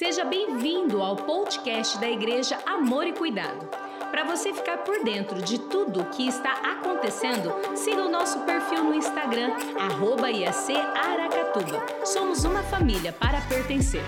[0.00, 3.68] Seja bem-vindo ao podcast da Igreja Amor e Cuidado.
[4.10, 8.82] Para você ficar por dentro de tudo o que está acontecendo, siga o nosso perfil
[8.82, 12.06] no Instagram, arroba IAC Aracatuba.
[12.06, 14.02] Somos uma família para pertencer.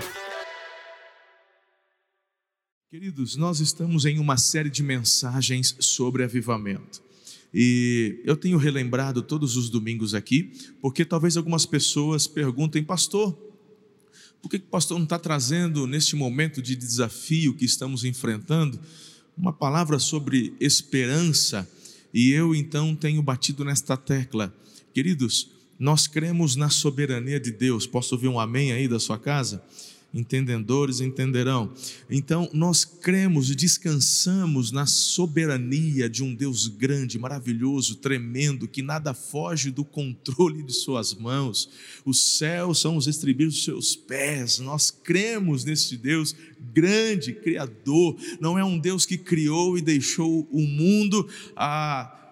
[2.89, 7.03] Queridos, nós estamos em uma série de mensagens sobre avivamento.
[7.53, 13.52] E eu tenho relembrado todos os domingos aqui, porque talvez algumas pessoas perguntem, pastor,
[14.43, 18.77] por que o pastor não está trazendo, neste momento de desafio que estamos enfrentando,
[19.37, 21.67] uma palavra sobre esperança?
[22.13, 24.53] E eu então tenho batido nesta tecla.
[24.93, 25.49] Queridos,
[25.79, 27.87] nós cremos na soberania de Deus.
[27.87, 29.63] Posso ouvir um amém aí da sua casa?
[30.13, 31.73] Entendedores entenderão.
[32.09, 39.13] Então, nós cremos e descansamos na soberania de um Deus grande, maravilhoso, tremendo, que nada
[39.13, 41.69] foge do controle de Suas mãos.
[42.05, 44.59] Os céus são os estribeiros dos seus pés.
[44.59, 46.35] Nós cremos nesse Deus
[46.73, 48.15] grande, Criador.
[48.39, 52.22] Não é um Deus que criou e deixou o mundo a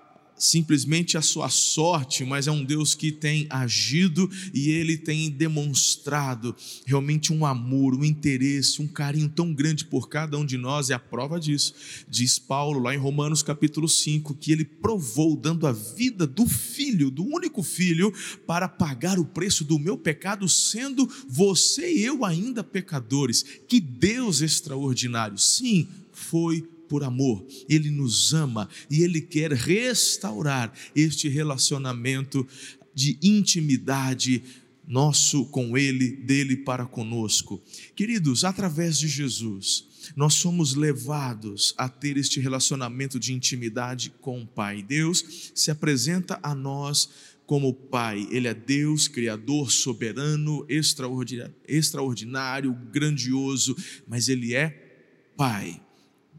[0.41, 6.55] simplesmente a sua sorte, mas é um Deus que tem agido e ele tem demonstrado
[6.85, 10.93] realmente um amor, um interesse, um carinho tão grande por cada um de nós, e
[10.93, 11.75] a prova disso,
[12.09, 17.11] diz Paulo lá em Romanos capítulo 5, que ele provou dando a vida do filho,
[17.11, 18.11] do único filho,
[18.47, 23.45] para pagar o preço do meu pecado, sendo você e eu ainda pecadores.
[23.67, 25.37] Que Deus extraordinário!
[25.37, 32.45] Sim, foi por amor, Ele nos ama e Ele quer restaurar este relacionamento
[32.93, 34.43] de intimidade
[34.85, 37.63] nosso com Ele, dele para conosco.
[37.95, 39.85] Queridos, através de Jesus,
[40.17, 44.83] nós somos levados a ter este relacionamento de intimidade com o Pai.
[44.83, 47.09] Deus se apresenta a nós
[47.45, 55.81] como Pai, Ele é Deus, Criador, soberano, extraordinário, extraordinário grandioso, mas Ele é Pai.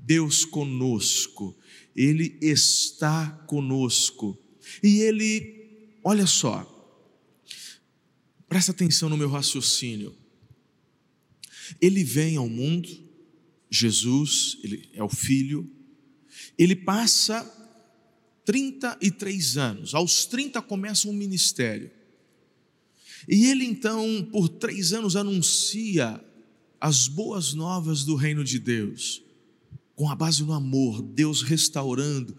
[0.02, 1.56] Deus conosco,
[1.94, 4.36] Ele está conosco.
[4.82, 6.68] E Ele, olha só,
[8.48, 10.14] presta atenção no meu raciocínio.
[11.80, 12.88] Ele vem ao mundo,
[13.70, 15.70] Jesus, ele é o Filho,
[16.58, 17.42] ele passa
[18.44, 21.90] 33 anos, aos 30 começa um ministério.
[23.26, 26.22] E ele então, por três anos, anuncia
[26.80, 29.22] as boas novas do reino de Deus
[30.02, 32.36] com a base no amor, Deus restaurando.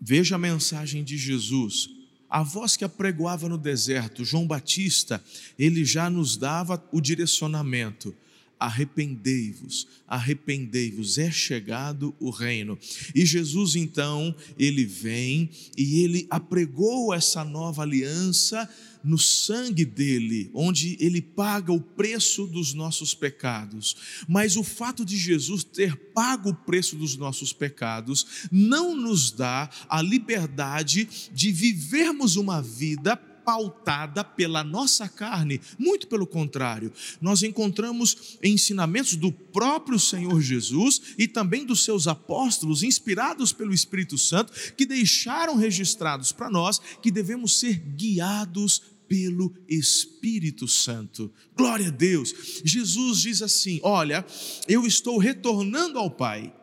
[0.00, 1.90] Veja a mensagem de Jesus.
[2.26, 5.22] A voz que apregoava no deserto, João Batista,
[5.58, 8.16] ele já nos dava o direcionamento
[8.60, 12.78] arrependei-vos, arrependei-vos, é chegado o reino.
[13.14, 18.68] E Jesus então, ele vem e ele apregou essa nova aliança
[19.02, 23.96] no sangue dele, onde ele paga o preço dos nossos pecados.
[24.28, 29.70] Mas o fato de Jesus ter pago o preço dos nossos pecados não nos dá
[29.88, 33.16] a liberdade de vivermos uma vida
[33.50, 36.92] pautada pela nossa carne, muito pelo contrário.
[37.20, 44.16] Nós encontramos ensinamentos do próprio Senhor Jesus e também dos seus apóstolos, inspirados pelo Espírito
[44.16, 51.32] Santo, que deixaram registrados para nós que devemos ser guiados pelo Espírito Santo.
[51.56, 52.62] Glória a Deus.
[52.64, 54.24] Jesus diz assim: Olha,
[54.68, 56.54] eu estou retornando ao Pai,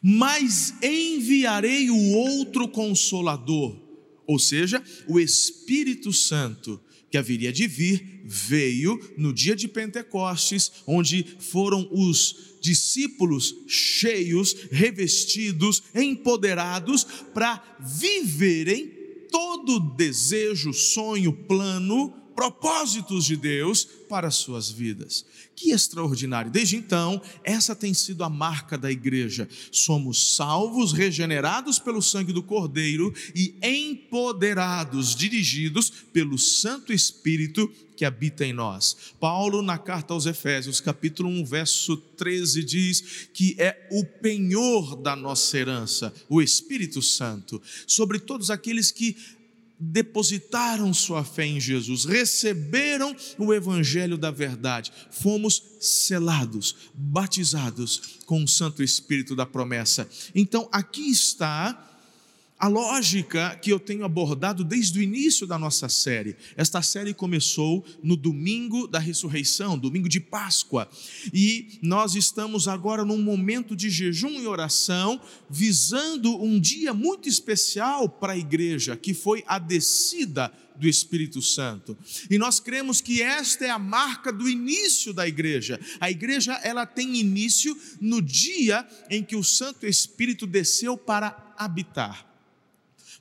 [0.00, 3.87] mas enviarei o outro consolador
[4.28, 6.78] ou seja, o Espírito Santo
[7.10, 15.82] que haveria de vir veio no dia de Pentecostes, onde foram os discípulos cheios, revestidos,
[15.94, 18.92] empoderados para viverem
[19.30, 25.26] todo desejo, sonho, plano propósitos de Deus para as suas vidas.
[25.56, 26.52] Que extraordinário!
[26.52, 29.48] Desde então, essa tem sido a marca da igreja.
[29.72, 38.46] Somos salvos, regenerados pelo sangue do Cordeiro e empoderados, dirigidos pelo Santo Espírito que habita
[38.46, 38.96] em nós.
[39.18, 45.16] Paulo, na carta aos Efésios, capítulo 1, verso 13, diz que é o penhor da
[45.16, 49.16] nossa herança, o Espírito Santo, sobre todos aqueles que
[49.80, 58.48] depositaram sua fé em Jesus, receberam o evangelho da verdade, fomos selados, batizados com o
[58.48, 60.08] Santo Espírito da promessa.
[60.34, 61.87] Então, aqui está
[62.58, 66.36] a lógica que eu tenho abordado desde o início da nossa série.
[66.56, 70.88] Esta série começou no domingo da ressurreição, domingo de Páscoa,
[71.32, 78.08] e nós estamos agora num momento de jejum e oração, visando um dia muito especial
[78.08, 81.96] para a igreja, que foi a descida do Espírito Santo.
[82.30, 85.78] E nós cremos que esta é a marca do início da igreja.
[86.00, 92.27] A igreja ela tem início no dia em que o Santo Espírito desceu para habitar.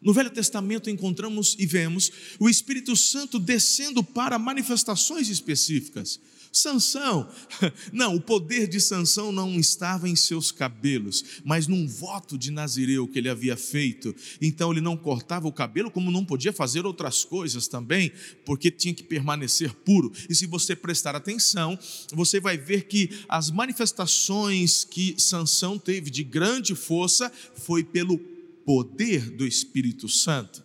[0.01, 6.19] No Velho Testamento encontramos e vemos o Espírito Santo descendo para manifestações específicas.
[6.51, 7.29] Sansão,
[7.91, 13.07] não, o poder de Sansão não estava em seus cabelos, mas num voto de Nazireu
[13.07, 14.15] que ele havia feito.
[14.41, 18.11] Então ele não cortava o cabelo, como não podia fazer outras coisas também,
[18.45, 20.11] porque tinha que permanecer puro.
[20.29, 21.77] E se você prestar atenção,
[22.13, 28.36] você vai ver que as manifestações que Sansão teve de grande força foi pelo
[28.67, 30.61] poder do Espírito Santo.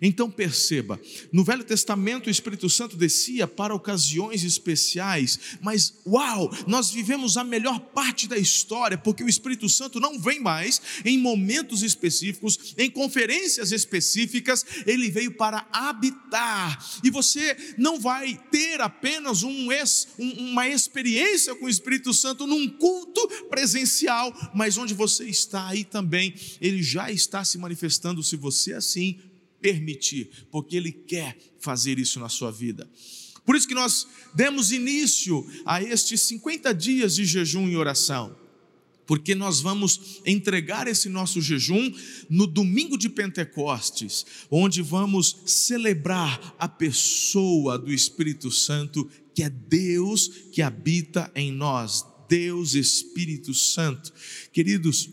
[0.00, 1.00] Então perceba,
[1.32, 7.44] no Velho Testamento o Espírito Santo descia para ocasiões especiais, mas uau, nós vivemos a
[7.44, 12.90] melhor parte da história, porque o Espírito Santo não vem mais em momentos específicos, em
[12.90, 16.78] conferências específicas, ele veio para habitar.
[17.02, 19.68] E você não vai ter apenas um,
[20.18, 26.34] uma experiência com o Espírito Santo num culto presencial, mas onde você está aí também,
[26.60, 29.18] ele já está se manifestando, se você assim
[29.62, 32.90] permitir, porque Ele quer fazer isso na sua vida.
[33.46, 38.36] Por isso que nós demos início a estes 50 dias de jejum e oração,
[39.06, 41.92] porque nós vamos entregar esse nosso jejum
[42.30, 50.28] no domingo de Pentecostes, onde vamos celebrar a pessoa do Espírito Santo, que é Deus
[50.52, 54.12] que habita em nós, Deus Espírito Santo.
[54.52, 55.10] Queridos,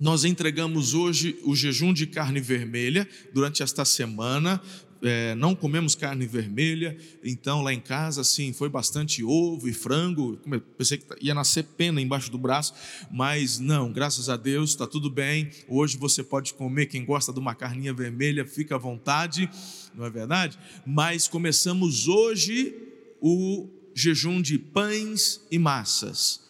[0.00, 4.60] nós entregamos hoje o jejum de carne vermelha durante esta semana.
[5.02, 10.38] É, não comemos carne vermelha, então lá em casa, assim, foi bastante ovo e frango.
[10.76, 12.74] Pensei que ia nascer pena embaixo do braço,
[13.10, 15.50] mas não, graças a Deus, está tudo bem.
[15.68, 19.48] Hoje você pode comer, quem gosta de uma carninha vermelha, fica à vontade,
[19.94, 20.58] não é verdade?
[20.86, 22.74] Mas começamos hoje
[23.20, 26.49] o jejum de pães e massas.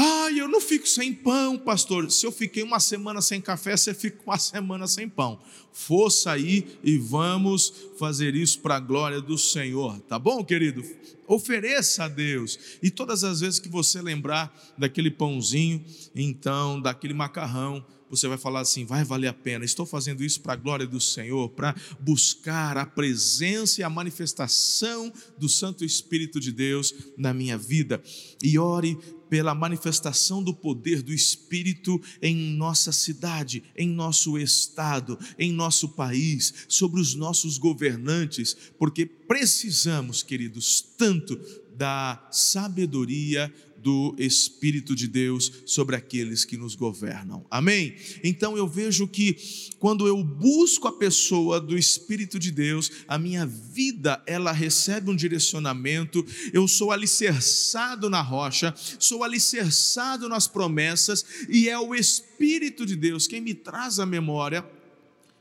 [0.00, 2.08] Ai, eu não fico sem pão, pastor.
[2.08, 5.40] Se eu fiquei uma semana sem café, você fica uma semana sem pão.
[5.72, 10.84] Força aí e vamos fazer isso para a glória do Senhor, tá bom, querido?
[11.26, 12.78] Ofereça a Deus.
[12.80, 15.84] E todas as vezes que você lembrar daquele pãozinho,
[16.14, 19.64] então, daquele macarrão, você vai falar assim: vai valer a pena.
[19.64, 25.12] Estou fazendo isso para a glória do Senhor, para buscar a presença e a manifestação
[25.36, 28.02] do Santo Espírito de Deus na minha vida.
[28.42, 35.52] E ore pela manifestação do poder do Espírito em nossa cidade, em nosso estado, em
[35.52, 41.38] nosso país, sobre os nossos governantes, porque precisamos, queridos, tanto
[41.76, 43.52] da sabedoria
[43.82, 47.44] do Espírito de Deus sobre aqueles que nos governam.
[47.50, 47.94] Amém?
[48.22, 49.36] Então eu vejo que
[49.78, 55.16] quando eu busco a pessoa do Espírito de Deus, a minha vida ela recebe um
[55.16, 62.96] direcionamento, eu sou alicerçado na rocha, sou alicerçado nas promessas e é o Espírito de
[62.96, 64.64] Deus quem me traz à memória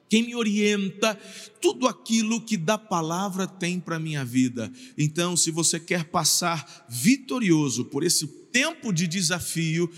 [0.10, 1.16] quem me orienta,
[1.62, 4.72] tudo aquilo que da palavra tem para a minha vida.
[4.98, 9.92] Então, se você quer passar vitorioso por esse tempo de desafio,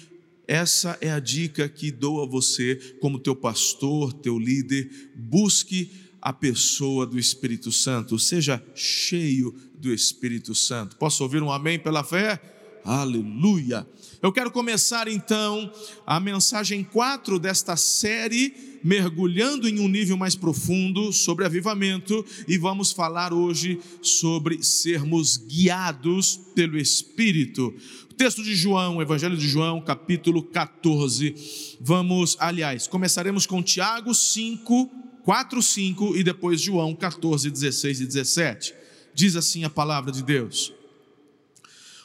[0.48, 5.12] essa é a dica que dou a você, como teu pastor, teu líder.
[5.16, 5.92] Busque
[6.22, 10.98] a pessoa do Espírito Santo, seja cheio do Espírito Santo.
[10.98, 12.59] Posso ouvir um amém pela fé?
[12.84, 13.86] Aleluia!
[14.22, 15.72] Eu quero começar então
[16.06, 22.92] a mensagem 4 desta série mergulhando em um nível mais profundo sobre avivamento e vamos
[22.92, 27.74] falar hoje sobre sermos guiados pelo Espírito.
[28.10, 31.36] O texto de João, Evangelho de João, capítulo 14.
[31.80, 34.90] Vamos, aliás, começaremos com Tiago 5,
[35.24, 38.74] 4, 5 e depois João 14, 16 e 17.
[39.14, 40.79] Diz assim a palavra de Deus.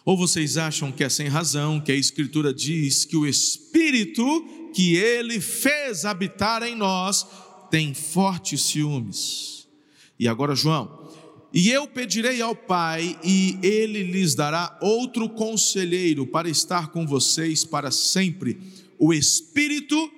[0.05, 4.25] Ou vocês acham que é sem razão que a Escritura diz que o Espírito
[4.75, 7.27] que ele fez habitar em nós
[7.71, 9.67] tem fortes ciúmes.
[10.19, 11.11] E agora, João,
[11.53, 17.65] e eu pedirei ao Pai, e ele lhes dará outro conselheiro para estar com vocês
[17.65, 18.59] para sempre,
[18.99, 20.11] o Espírito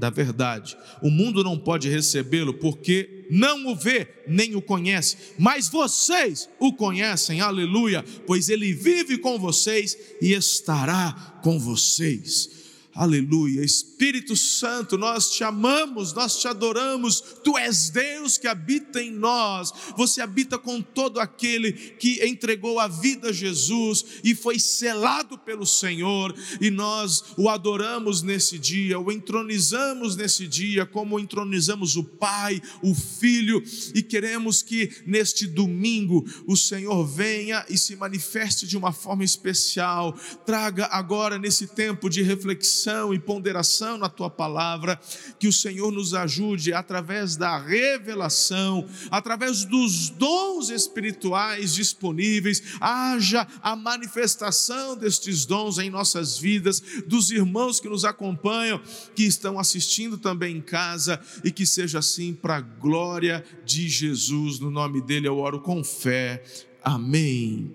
[0.00, 0.76] da verdade.
[1.02, 6.72] O mundo não pode recebê-lo porque não o vê nem o conhece, mas vocês o
[6.72, 12.59] conhecem, aleluia, pois ele vive com vocês e estará com vocês.
[13.00, 13.64] Aleluia.
[13.64, 17.22] Espírito Santo, nós te amamos, nós te adoramos.
[17.42, 19.72] Tu és Deus que habita em nós.
[19.96, 25.64] Você habita com todo aquele que entregou a vida a Jesus e foi selado pelo
[25.64, 26.34] Senhor.
[26.60, 32.94] E nós o adoramos nesse dia, o entronizamos nesse dia, como entronizamos o Pai, o
[32.94, 33.64] Filho,
[33.94, 40.12] e queremos que neste domingo o Senhor venha e se manifeste de uma forma especial.
[40.44, 45.00] Traga agora nesse tempo de reflexão reflexão e ponderação na tua palavra,
[45.38, 53.76] que o Senhor nos ajude através da revelação, através dos dons espirituais disponíveis, haja a
[53.76, 58.80] manifestação destes dons em nossas vidas, dos irmãos que nos acompanham,
[59.14, 64.58] que estão assistindo também em casa, e que seja assim para a glória de Jesus,
[64.58, 66.42] no nome dele eu oro com fé.
[66.82, 67.74] Amém.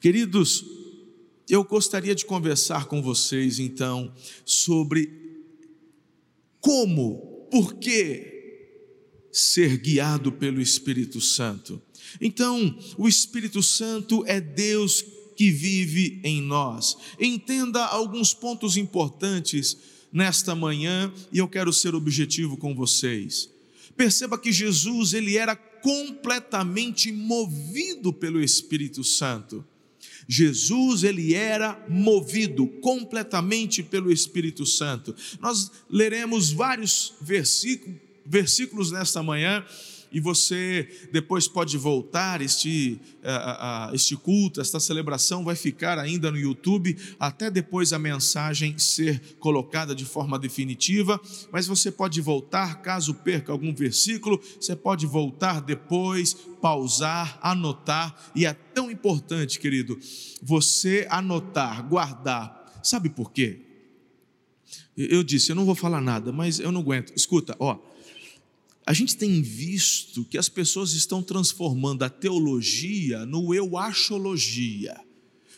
[0.00, 0.64] Queridos,
[1.52, 4.10] eu gostaria de conversar com vocês então
[4.42, 5.42] sobre
[6.58, 8.32] como, por que
[9.30, 11.80] ser guiado pelo Espírito Santo.
[12.18, 15.04] Então, o Espírito Santo é Deus
[15.36, 16.96] que vive em nós.
[17.20, 19.76] Entenda alguns pontos importantes
[20.10, 23.50] nesta manhã e eu quero ser objetivo com vocês.
[23.94, 29.62] Perceba que Jesus, ele era completamente movido pelo Espírito Santo.
[30.28, 35.14] Jesus ele era movido completamente pelo Espírito Santo.
[35.40, 39.64] Nós leremos vários versículos, nesta manhã
[40.12, 42.40] e você depois pode voltar.
[42.42, 47.98] Este, uh, uh, este culto, esta celebração vai ficar ainda no YouTube, até depois a
[47.98, 51.20] mensagem ser colocada de forma definitiva.
[51.50, 58.44] Mas você pode voltar, caso perca algum versículo, você pode voltar depois, pausar, anotar, e
[58.44, 59.98] é tão importante, querido,
[60.42, 62.80] você anotar, guardar.
[62.82, 63.60] Sabe por quê?
[64.96, 67.12] Eu disse, eu não vou falar nada, mas eu não aguento.
[67.16, 67.91] Escuta, ó
[68.86, 75.00] a gente tem visto que as pessoas estão transformando a teologia no eu achologia.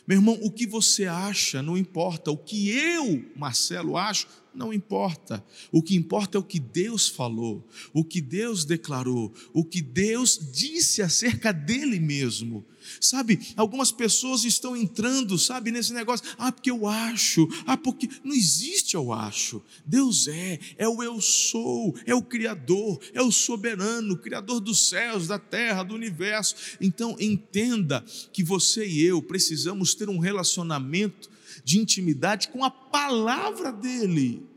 [0.07, 5.43] Meu irmão, o que você acha não importa, o que eu, Marcelo, acho não importa.
[5.71, 10.39] O que importa é o que Deus falou, o que Deus declarou, o que Deus
[10.51, 12.65] disse acerca dele mesmo.
[13.01, 18.33] Sabe, algumas pessoas estão entrando, sabe, nesse negócio, ah, porque eu acho, ah, porque não
[18.33, 19.61] existe eu acho.
[19.85, 25.27] Deus é, é o eu sou, é o Criador, é o soberano, Criador dos céus,
[25.27, 26.55] da terra, do universo.
[26.79, 31.34] Então, entenda que você e eu precisamos ter um relacionamento
[31.65, 34.47] de intimidade com a palavra dele.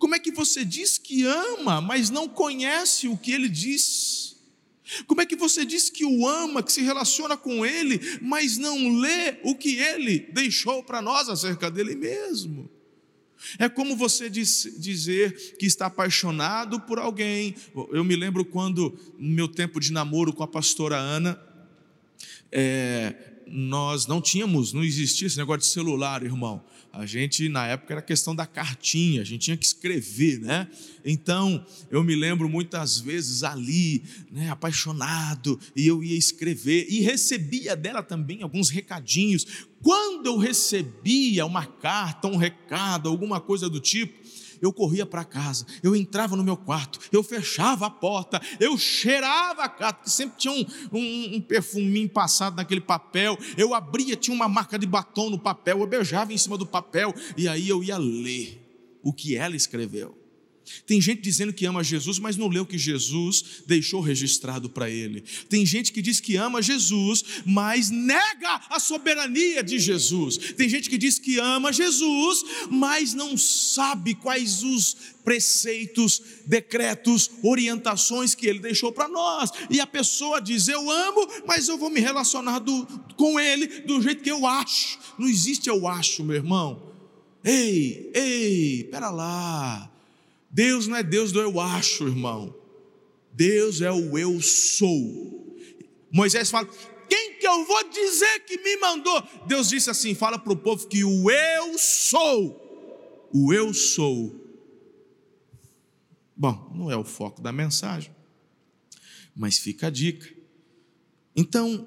[0.00, 4.36] Como é que você diz que ama, mas não conhece o que ele diz?
[5.06, 8.98] Como é que você diz que o ama, que se relaciona com ele, mas não
[8.98, 12.68] lê o que ele deixou para nós acerca dele mesmo?
[13.56, 17.54] É como você diz, dizer que está apaixonado por alguém.
[17.92, 21.40] Eu me lembro quando, no meu tempo de namoro com a pastora Ana,
[22.50, 26.62] é, nós não tínhamos, não existia esse negócio de celular, irmão.
[26.92, 30.68] A gente, na época, era questão da cartinha, a gente tinha que escrever, né?
[31.04, 37.76] Então, eu me lembro muitas vezes ali, né, apaixonado, e eu ia escrever, e recebia
[37.76, 39.46] dela também alguns recadinhos.
[39.82, 44.19] Quando eu recebia uma carta, um recado, alguma coisa do tipo,
[44.60, 49.62] eu corria para casa, eu entrava no meu quarto, eu fechava a porta, eu cheirava
[49.62, 54.34] a carta, que sempre tinha um, um, um perfuminho passado naquele papel, eu abria, tinha
[54.34, 57.82] uma marca de batom no papel, eu beijava em cima do papel, e aí eu
[57.82, 58.60] ia ler
[59.02, 60.19] o que ela escreveu.
[60.86, 64.88] Tem gente dizendo que ama Jesus, mas não leu o que Jesus deixou registrado para
[64.88, 65.22] ele.
[65.48, 70.36] Tem gente que diz que ama Jesus, mas nega a soberania de Jesus.
[70.56, 78.34] Tem gente que diz que ama Jesus, mas não sabe quais os preceitos, decretos, orientações
[78.34, 79.50] que ele deixou para nós.
[79.68, 82.86] E a pessoa diz: Eu amo, mas eu vou me relacionar do,
[83.16, 84.98] com ele do jeito que eu acho.
[85.18, 86.90] Não existe eu acho, meu irmão.
[87.44, 89.90] Ei, ei, pera lá.
[90.50, 92.54] Deus não é Deus do eu acho, irmão.
[93.32, 95.56] Deus é o eu sou.
[96.10, 96.68] Moisés fala:
[97.08, 99.22] Quem que eu vou dizer que me mandou?
[99.46, 104.34] Deus disse assim: Fala para o povo que o eu sou, o eu sou.
[106.36, 108.14] Bom, não é o foco da mensagem,
[109.36, 110.28] mas fica a dica.
[111.36, 111.86] Então,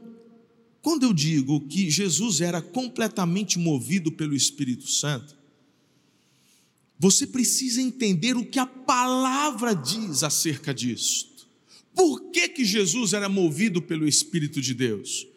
[0.82, 5.36] quando eu digo que Jesus era completamente movido pelo Espírito Santo,
[7.04, 11.34] você precisa entender o que a palavra diz acerca disso.
[11.94, 15.28] Por que, que Jesus era movido pelo Espírito de Deus?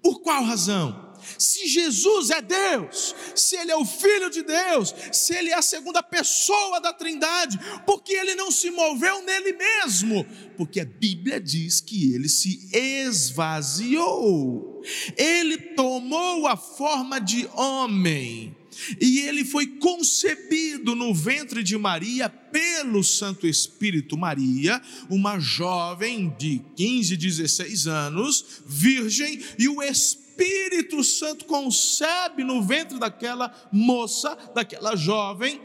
[0.00, 1.16] Por qual razão?
[1.36, 5.62] Se Jesus é Deus, se ele é o Filho de Deus, se ele é a
[5.62, 10.24] segunda pessoa da Trindade, porque ele não se moveu nele mesmo,
[10.56, 14.80] porque a Bíblia diz que ele se esvaziou,
[15.16, 18.55] ele tomou a forma de homem.
[19.00, 24.16] E ele foi concebido no ventre de Maria pelo Santo Espírito.
[24.16, 32.98] Maria, uma jovem de 15, 16 anos, virgem, e o Espírito Santo concebe no ventre
[32.98, 35.60] daquela moça, daquela jovem,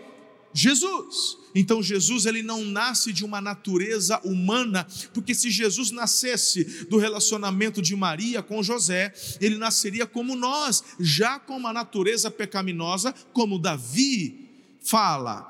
[0.53, 1.37] Jesus.
[1.53, 7.81] Então Jesus ele não nasce de uma natureza humana, porque se Jesus nascesse do relacionamento
[7.81, 14.49] de Maria com José, ele nasceria como nós, já com uma natureza pecaminosa, como Davi
[14.81, 15.47] fala: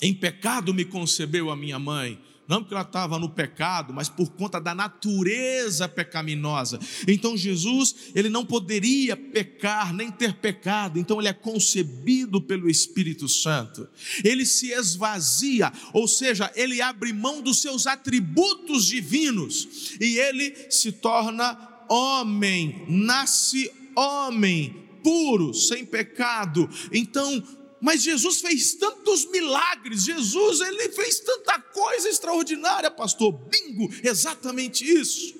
[0.00, 2.20] em pecado me concebeu a minha mãe
[2.52, 6.78] não porque ela estava no pecado, mas por conta da natureza pecaminosa.
[7.08, 13.26] Então Jesus, ele não poderia pecar, nem ter pecado, então ele é concebido pelo Espírito
[13.26, 13.88] Santo.
[14.22, 20.92] Ele se esvazia, ou seja, ele abre mão dos seus atributos divinos e ele se
[20.92, 21.56] torna
[21.88, 26.68] homem, nasce homem, puro, sem pecado.
[26.92, 27.42] Então,
[27.82, 33.32] mas Jesus fez tantos milagres, Jesus ele fez tanta coisa extraordinária, pastor.
[33.32, 35.34] Bingo, exatamente isso.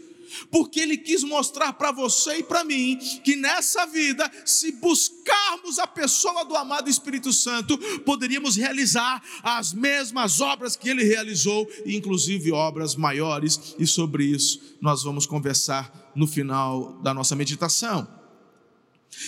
[0.50, 5.86] Porque ele quis mostrar para você e para mim que nessa vida, se buscarmos a
[5.86, 12.96] pessoa do amado Espírito Santo, poderíamos realizar as mesmas obras que ele realizou, inclusive obras
[12.96, 18.21] maiores, e sobre isso nós vamos conversar no final da nossa meditação.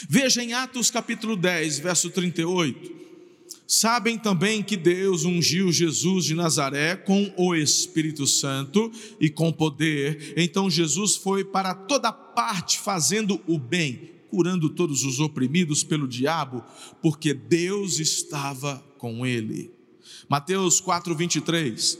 [0.08, 3.04] Veja em Atos capítulo 10, verso 38.
[3.66, 10.34] Sabem também que Deus ungiu Jesus de Nazaré com o Espírito Santo e com poder.
[10.36, 16.62] Então Jesus foi para toda parte fazendo o bem, curando todos os oprimidos pelo diabo,
[17.00, 19.70] porque Deus estava com ele.
[20.28, 21.98] Mateus 4:23.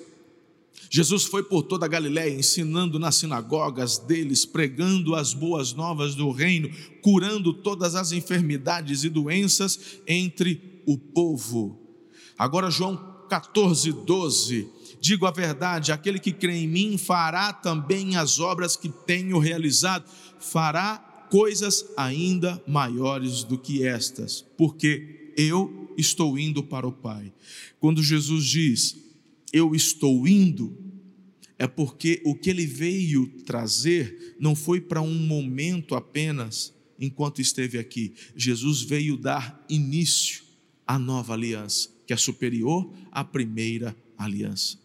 [0.94, 6.30] Jesus foi por toda a Galiléia, ensinando nas sinagogas deles, pregando as boas novas do
[6.30, 6.70] reino,
[7.02, 11.76] curando todas as enfermidades e doenças entre o povo.
[12.38, 12.96] Agora, João
[13.28, 14.68] 14, 12.
[15.00, 20.08] Digo a verdade: aquele que crê em mim fará também as obras que tenho realizado,
[20.38, 27.32] fará coisas ainda maiores do que estas, porque eu estou indo para o Pai.
[27.80, 28.96] Quando Jesus diz,
[29.52, 30.83] eu estou indo,
[31.64, 37.78] é porque o que ele veio trazer não foi para um momento apenas enquanto esteve
[37.78, 38.12] aqui.
[38.36, 40.44] Jesus veio dar início
[40.86, 44.78] a nova aliança, que é superior à primeira aliança.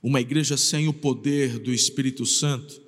[0.00, 2.80] Uma igreja sem o poder do Espírito Santo,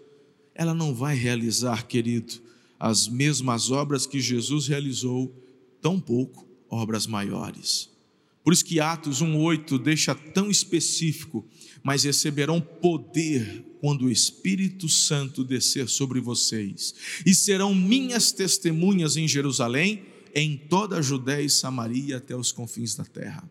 [0.54, 2.34] ela não vai realizar, querido,
[2.78, 5.34] as mesmas obras que Jesus realizou,
[5.82, 7.92] tampouco obras maiores.
[8.44, 11.48] Por isso que Atos 1:8 deixa tão específico,
[11.84, 16.94] mas receberão poder quando o Espírito Santo descer sobre vocês,
[17.26, 22.94] e serão minhas testemunhas em Jerusalém, em toda a Judéia e Samaria até os confins
[22.94, 23.48] da terra.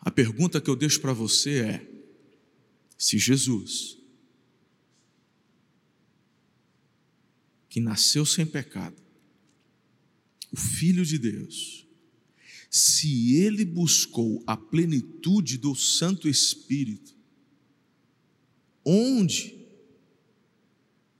[0.00, 1.86] A pergunta que eu deixo para você é:
[2.96, 3.98] se Jesus,
[7.68, 8.96] que nasceu sem pecado,
[10.50, 11.85] o Filho de Deus,
[12.70, 17.14] se ele buscou a plenitude do Santo Espírito,
[18.84, 19.54] onde,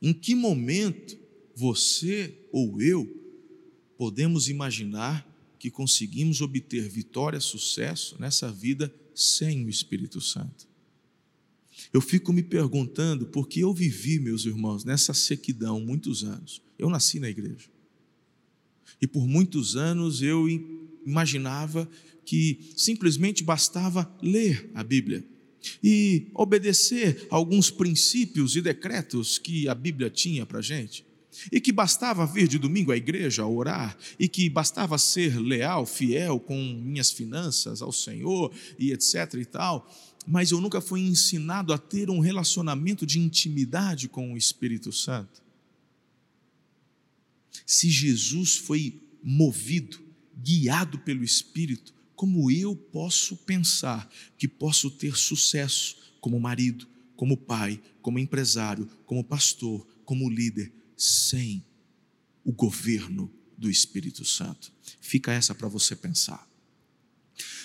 [0.00, 1.18] em que momento
[1.54, 3.06] você ou eu
[3.96, 5.26] podemos imaginar
[5.58, 10.68] que conseguimos obter vitória, sucesso nessa vida sem o Espírito Santo.
[11.92, 16.62] Eu fico me perguntando, porque eu vivi, meus irmãos, nessa sequidão muitos anos.
[16.78, 17.68] Eu nasci na igreja.
[19.00, 20.48] E por muitos anos eu
[21.06, 21.88] imaginava
[22.24, 25.24] que simplesmente bastava ler a Bíblia
[25.82, 31.06] e obedecer alguns princípios e decretos que a Bíblia tinha para a gente
[31.50, 35.84] e que bastava vir de domingo à igreja a orar, e que bastava ser leal,
[35.84, 39.90] fiel com minhas finanças ao Senhor e etc e tal,
[40.26, 45.42] mas eu nunca fui ensinado a ter um relacionamento de intimidade com o Espírito Santo.
[47.64, 50.05] Se Jesus foi movido,
[50.36, 57.80] guiado pelo Espírito, como eu posso pensar que posso ter sucesso como marido, como pai,
[58.02, 61.64] como empresário, como pastor, como líder, sem
[62.44, 64.72] o governo do Espírito Santo.
[65.00, 66.46] Fica essa para você pensar.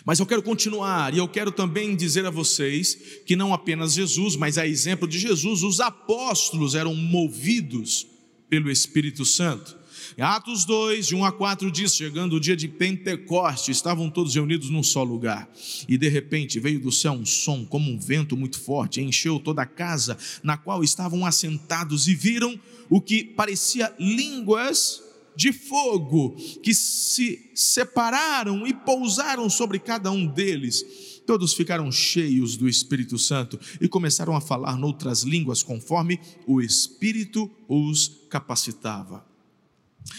[0.03, 4.35] Mas eu quero continuar e eu quero também dizer a vocês que não apenas Jesus,
[4.35, 8.07] mas a exemplo de Jesus, os apóstolos eram movidos
[8.49, 9.77] pelo Espírito Santo.
[10.17, 14.69] Atos 2, de 1 a 4 diz: chegando o dia de Pentecoste, estavam todos reunidos
[14.69, 15.49] num só lugar.
[15.87, 19.61] E de repente veio do céu um som, como um vento muito forte, encheu toda
[19.61, 22.59] a casa na qual estavam assentados, e viram
[22.89, 25.01] o que parecia línguas
[25.35, 30.83] de fogo, que se separaram e pousaram sobre cada um deles.
[31.25, 37.49] Todos ficaram cheios do Espírito Santo e começaram a falar noutras línguas conforme o Espírito
[37.67, 39.30] os capacitava.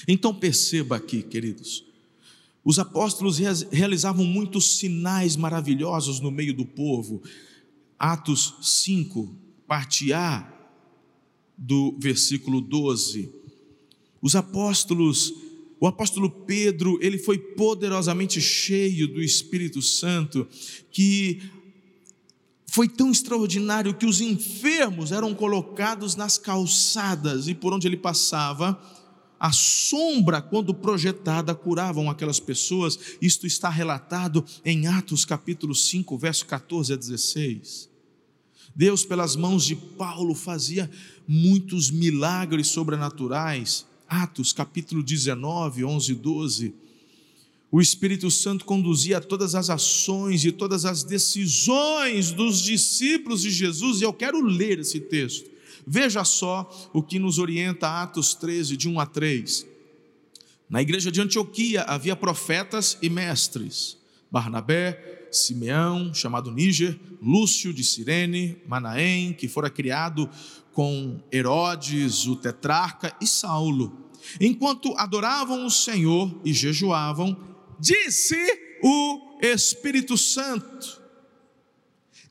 [0.07, 1.85] Então perceba aqui, queridos,
[2.65, 3.39] os apóstolos
[3.71, 7.23] realizavam muitos sinais maravilhosos no meio do povo.
[7.99, 9.35] Atos 5,
[9.67, 10.49] parte A,
[11.59, 13.33] do versículo 12.
[14.21, 15.33] Os apóstolos,
[15.81, 20.47] o apóstolo Pedro, ele foi poderosamente cheio do Espírito Santo,
[20.93, 21.43] que
[22.69, 28.81] foi tão extraordinário que os enfermos eram colocados nas calçadas e por onde ele passava,
[29.43, 33.17] a sombra, quando projetada, curavam aquelas pessoas.
[33.21, 37.91] Isto está relatado em Atos capítulo 5, verso 14 a 16.
[38.73, 40.89] Deus, pelas mãos de Paulo, fazia
[41.27, 43.85] muitos milagres sobrenaturais.
[44.09, 46.75] Atos capítulo 19, 11 e 12.
[47.69, 54.01] O Espírito Santo conduzia todas as ações e todas as decisões dos discípulos de Jesus,
[54.01, 55.51] e eu quero ler esse texto.
[55.87, 59.67] Veja só o que nos orienta Atos 13, de 1 a 3.
[60.69, 63.99] Na igreja de Antioquia havia profetas e mestres:
[64.31, 70.29] Barnabé, Simeão, chamado Níger, Lúcio de Cirene, Manaém, que fora criado
[70.73, 74.11] com Herodes, o tetrarca, e Saulo.
[74.41, 77.37] Enquanto adoravam o Senhor e jejuavam,
[77.79, 78.37] disse
[78.83, 81.02] o Espírito Santo: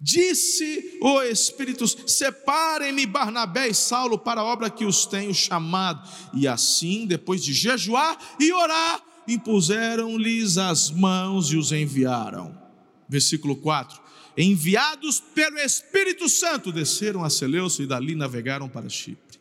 [0.03, 6.01] Disse o Espírito: Separem-me Barnabé e Saulo para a obra que os tenho chamado.
[6.33, 12.59] E assim, depois de jejuar e orar, impuseram-lhes as mãos e os enviaram.
[13.07, 14.01] Versículo 4:
[14.35, 19.39] Enviados pelo Espírito Santo, desceram a Seleucio e dali navegaram para Chipre.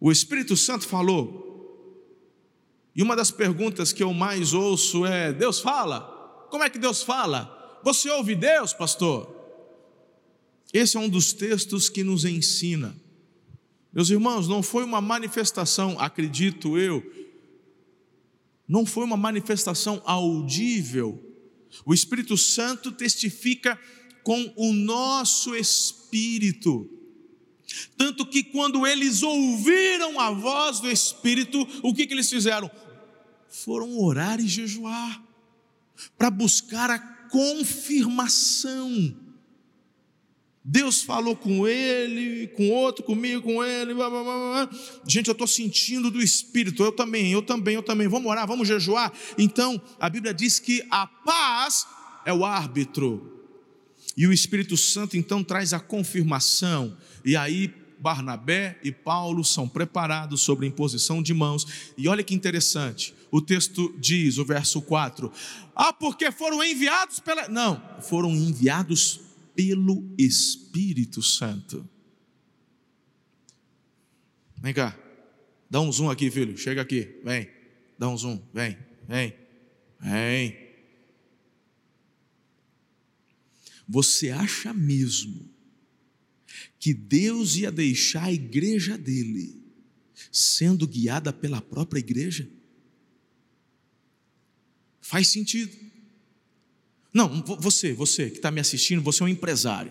[0.00, 1.44] O Espírito Santo falou.
[2.94, 6.00] E uma das perguntas que eu mais ouço é: Deus fala?
[6.50, 7.55] Como é que Deus fala?
[7.82, 9.34] Você ouve Deus, pastor?
[10.72, 12.94] Esse é um dos textos que nos ensina.
[13.92, 17.02] Meus irmãos, não foi uma manifestação, acredito eu,
[18.68, 21.22] não foi uma manifestação audível.
[21.84, 23.78] O Espírito Santo testifica
[24.22, 26.90] com o nosso espírito.
[27.96, 32.70] Tanto que quando eles ouviram a voz do Espírito, o que, que eles fizeram?
[33.48, 35.22] Foram orar e jejuar,
[36.18, 36.98] para buscar a
[37.30, 39.16] confirmação.
[40.68, 43.94] Deus falou com ele, com outro, comigo, com ele.
[43.94, 44.70] Blá, blá, blá.
[45.06, 46.82] Gente, eu estou sentindo do Espírito.
[46.82, 48.08] Eu também, eu também, eu também.
[48.08, 49.12] Vamos orar, vamos jejuar.
[49.38, 51.86] Então, a Bíblia diz que a paz
[52.24, 53.32] é o árbitro.
[54.16, 56.96] E o Espírito Santo então traz a confirmação.
[57.24, 61.92] E aí Barnabé e Paulo são preparados sobre imposição de mãos.
[61.96, 65.32] E olha que interessante, o texto diz, o verso 4:
[65.74, 67.48] Ah, porque foram enviados pela.
[67.48, 69.20] Não, foram enviados
[69.54, 71.88] pelo Espírito Santo.
[74.58, 74.96] Vem cá,
[75.70, 76.56] dá um zoom aqui, filho.
[76.56, 77.48] Chega aqui, vem,
[77.98, 78.76] dá um zoom, vem,
[79.08, 79.34] vem,
[80.00, 80.66] vem.
[83.88, 85.55] Você acha mesmo
[86.86, 89.60] que Deus ia deixar a igreja dele
[90.30, 92.48] sendo guiada pela própria igreja?
[95.00, 95.76] Faz sentido.
[97.12, 99.90] Não, você, você que está me assistindo, você é um empresário.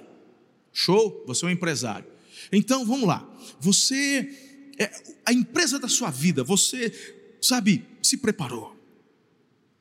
[0.72, 1.26] Show?
[1.28, 2.10] Você é um empresário.
[2.50, 3.30] Então vamos lá.
[3.60, 4.90] Você, é
[5.26, 6.94] a empresa da sua vida, você,
[7.42, 8.74] sabe, se preparou,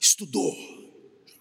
[0.01, 0.53] estudou,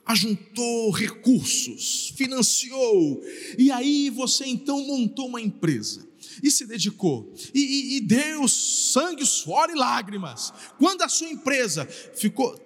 [0.06, 3.22] ajuntou recursos, financiou,
[3.58, 6.08] e aí você então montou uma empresa
[6.42, 10.54] e se dedicou, e, e, e deu sangue, suor e lágrimas.
[10.78, 12.58] Quando a sua empresa ficou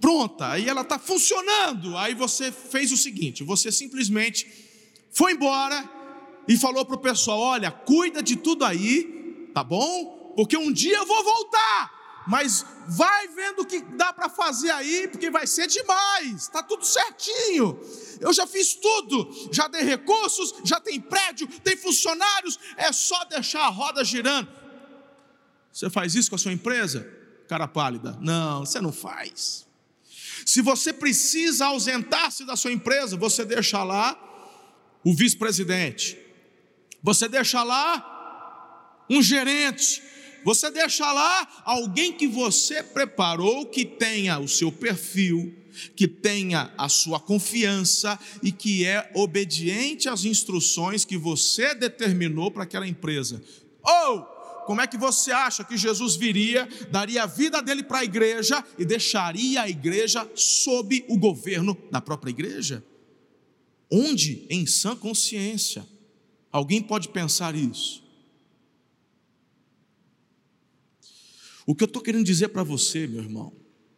[0.00, 4.46] pronta e ela está funcionando, aí você fez o seguinte: você simplesmente
[5.10, 5.90] foi embora
[6.48, 10.32] e falou para o pessoal: olha, cuida de tudo aí, tá bom?
[10.34, 11.95] Porque um dia eu vou voltar
[12.26, 16.84] mas vai vendo o que dá para fazer aí, porque vai ser demais, está tudo
[16.84, 17.78] certinho.
[18.20, 23.62] Eu já fiz tudo, já dei recursos, já tem prédio, tem funcionários, é só deixar
[23.62, 24.48] a roda girando.
[25.72, 27.06] Você faz isso com a sua empresa?
[27.48, 29.66] Cara pálida, não, você não faz.
[30.44, 34.18] Se você precisa ausentar-se da sua empresa, você deixa lá
[35.04, 36.18] o vice-presidente,
[37.02, 40.02] você deixa lá um gerente,
[40.46, 45.52] você deixa lá alguém que você preparou, que tenha o seu perfil,
[45.96, 52.62] que tenha a sua confiança e que é obediente às instruções que você determinou para
[52.62, 53.42] aquela empresa.
[53.82, 54.22] Ou
[54.66, 58.64] como é que você acha que Jesus viria, daria a vida dele para a igreja
[58.78, 62.84] e deixaria a igreja sob o governo da própria igreja?
[63.90, 65.84] Onde, em sã consciência,
[66.52, 68.05] alguém pode pensar isso?
[71.66, 73.52] O que eu estou querendo dizer para você, meu irmão,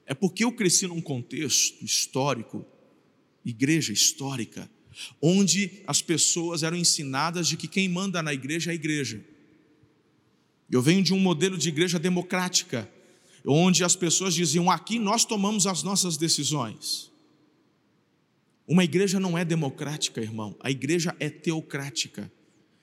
[0.07, 2.65] é porque eu cresci num contexto histórico,
[3.45, 4.71] igreja histórica,
[5.21, 9.23] onde as pessoas eram ensinadas de que quem manda na igreja é a igreja.
[10.71, 12.91] Eu venho de um modelo de igreja democrática,
[13.45, 17.13] onde as pessoas diziam: aqui nós tomamos as nossas decisões.
[18.67, 22.33] Uma igreja não é democrática, irmão, a igreja é teocrática.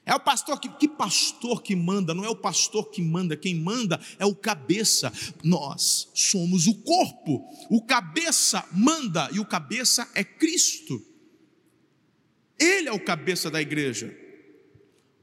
[0.05, 2.13] É o pastor que, que pastor que manda?
[2.13, 5.11] Não é o pastor que manda, quem manda é o cabeça.
[5.43, 7.43] Nós somos o corpo.
[7.71, 11.03] O cabeça manda e o cabeça é Cristo.
[12.59, 14.15] Ele é o cabeça da igreja.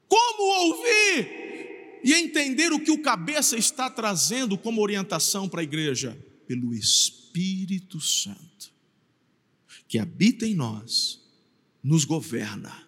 [0.09, 6.19] Como ouvir e entender o que o cabeça está trazendo como orientação para a igreja?
[6.45, 8.73] Pelo Espírito Santo,
[9.87, 11.21] que habita em nós,
[11.83, 12.87] nos governa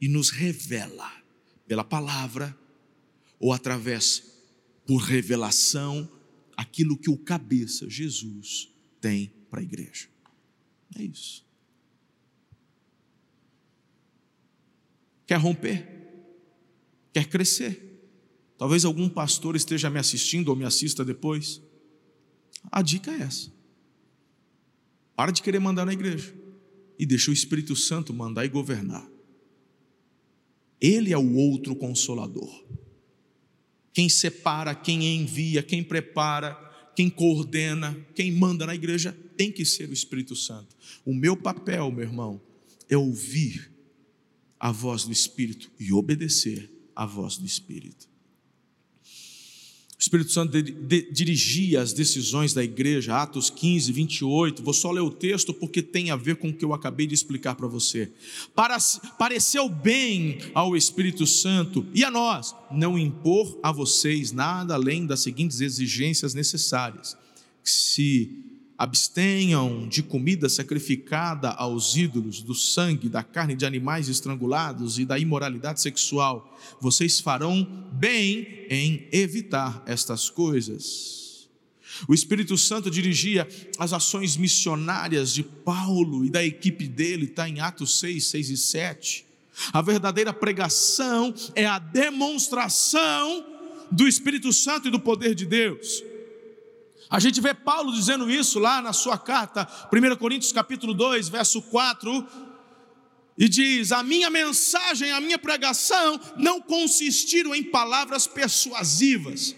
[0.00, 1.25] e nos revela
[1.66, 2.56] pela palavra
[3.38, 4.22] ou através
[4.86, 6.08] por revelação
[6.56, 8.68] aquilo que o cabeça Jesus
[9.00, 10.08] tem para a igreja.
[10.96, 11.44] É isso.
[15.26, 15.86] Quer romper?
[17.12, 17.82] Quer crescer?
[18.56, 21.60] Talvez algum pastor esteja me assistindo ou me assista depois.
[22.70, 23.52] A dica é essa.
[25.14, 26.34] Para de querer mandar na igreja
[26.98, 29.06] e deixa o Espírito Santo mandar e governar.
[30.80, 32.64] Ele é o outro consolador.
[33.92, 36.54] Quem separa, quem envia, quem prepara,
[36.94, 40.76] quem coordena, quem manda na igreja tem que ser o Espírito Santo.
[41.04, 42.40] O meu papel, meu irmão,
[42.88, 43.70] é ouvir
[44.58, 48.08] a voz do Espírito e obedecer à voz do Espírito.
[49.98, 54.62] O Espírito Santo de, de, dirigia as decisões da igreja, Atos 15, 28.
[54.62, 57.14] Vou só ler o texto porque tem a ver com o que eu acabei de
[57.14, 58.12] explicar para você.
[58.54, 58.76] Para,
[59.18, 65.20] pareceu bem ao Espírito Santo e a nós não impor a vocês nada além das
[65.20, 67.16] seguintes exigências necessárias:
[67.64, 68.45] se
[68.78, 75.18] abstenham de comida sacrificada aos ídolos, do sangue, da carne de animais estrangulados e da
[75.18, 76.58] imoralidade sexual.
[76.80, 81.48] Vocês farão bem em evitar estas coisas.
[82.06, 87.60] O Espírito Santo dirigia as ações missionárias de Paulo e da equipe dele, está em
[87.60, 89.26] Atos 6, 6 e 7.
[89.72, 93.46] A verdadeira pregação é a demonstração
[93.90, 96.02] do Espírito Santo e do poder de Deus.
[97.08, 101.62] A gente vê Paulo dizendo isso lá na sua carta, 1 Coríntios capítulo 2, verso
[101.62, 102.26] 4,
[103.38, 109.54] e diz: "A minha mensagem, a minha pregação não consistiram em palavras persuasivas".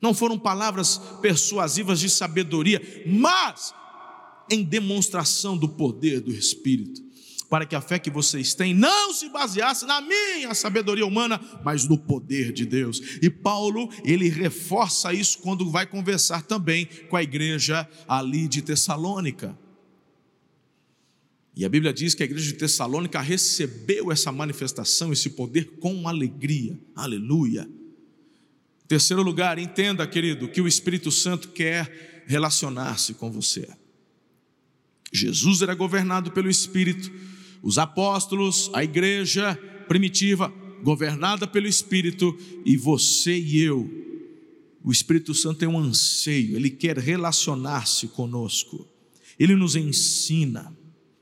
[0.00, 3.74] Não foram palavras persuasivas de sabedoria, mas
[4.50, 7.07] em demonstração do poder do Espírito
[7.48, 11.86] para que a fé que vocês têm não se baseasse na minha sabedoria humana, mas
[11.86, 13.00] no poder de Deus.
[13.22, 19.58] E Paulo, ele reforça isso quando vai conversar também com a igreja ali de Tessalônica.
[21.56, 26.06] E a Bíblia diz que a igreja de Tessalônica recebeu essa manifestação, esse poder com
[26.06, 26.78] alegria.
[26.94, 27.68] Aleluia.
[28.86, 33.68] Terceiro lugar, entenda, querido, que o Espírito Santo quer relacionar-se com você.
[35.12, 37.10] Jesus era governado pelo Espírito,
[37.62, 39.54] os apóstolos, a igreja
[39.88, 43.88] primitiva, governada pelo Espírito, e você e eu.
[44.84, 48.86] O Espírito Santo tem um anseio, ele quer relacionar-se conosco,
[49.38, 50.76] ele nos ensina.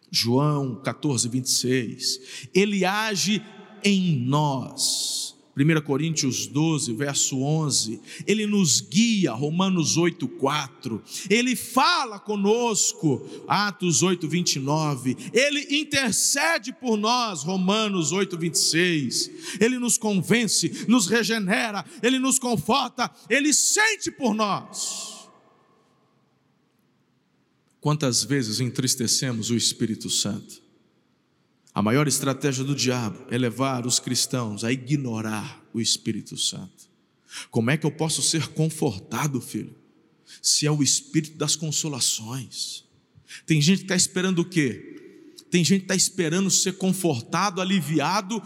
[0.08, 2.48] João 14, 26.
[2.54, 3.42] Ele age
[3.82, 12.18] em nós 1 Coríntios 12, verso 11, ele nos guia, Romanos 8, 4, ele fala
[12.18, 21.06] conosco, Atos 8, 29, ele intercede por nós, Romanos 8, 26, ele nos convence, nos
[21.06, 25.26] regenera, ele nos conforta, ele sente por nós.
[27.80, 30.65] Quantas vezes entristecemos o Espírito Santo?
[31.76, 36.88] A maior estratégia do diabo é levar os cristãos a ignorar o Espírito Santo.
[37.50, 39.76] Como é que eu posso ser confortado, filho?
[40.40, 42.82] Se é o Espírito das consolações.
[43.44, 45.34] Tem gente que está esperando o quê?
[45.50, 48.42] Tem gente que está esperando ser confortado, aliviado,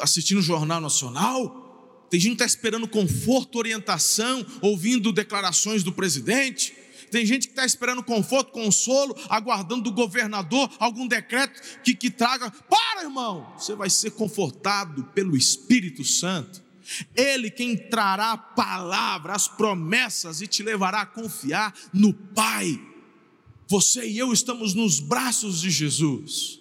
[0.00, 1.62] assistindo o Jornal Nacional,
[2.08, 6.74] tem gente que está esperando conforto, orientação, ouvindo declarações do presidente.
[7.12, 12.50] Tem gente que está esperando conforto, consolo, aguardando do governador algum decreto que, que traga.
[12.50, 13.52] Para, irmão!
[13.58, 16.62] Você vai ser confortado pelo Espírito Santo.
[17.14, 22.80] Ele quem trará a palavra, as promessas e te levará a confiar no Pai.
[23.68, 26.60] Você e eu estamos nos braços de Jesus.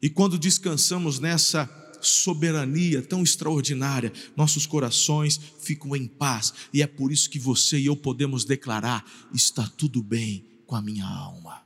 [0.00, 1.66] E quando descansamos nessa
[2.06, 7.86] soberania tão extraordinária, nossos corações ficam em paz, e é por isso que você e
[7.86, 11.62] eu podemos declarar: está tudo bem com a minha alma.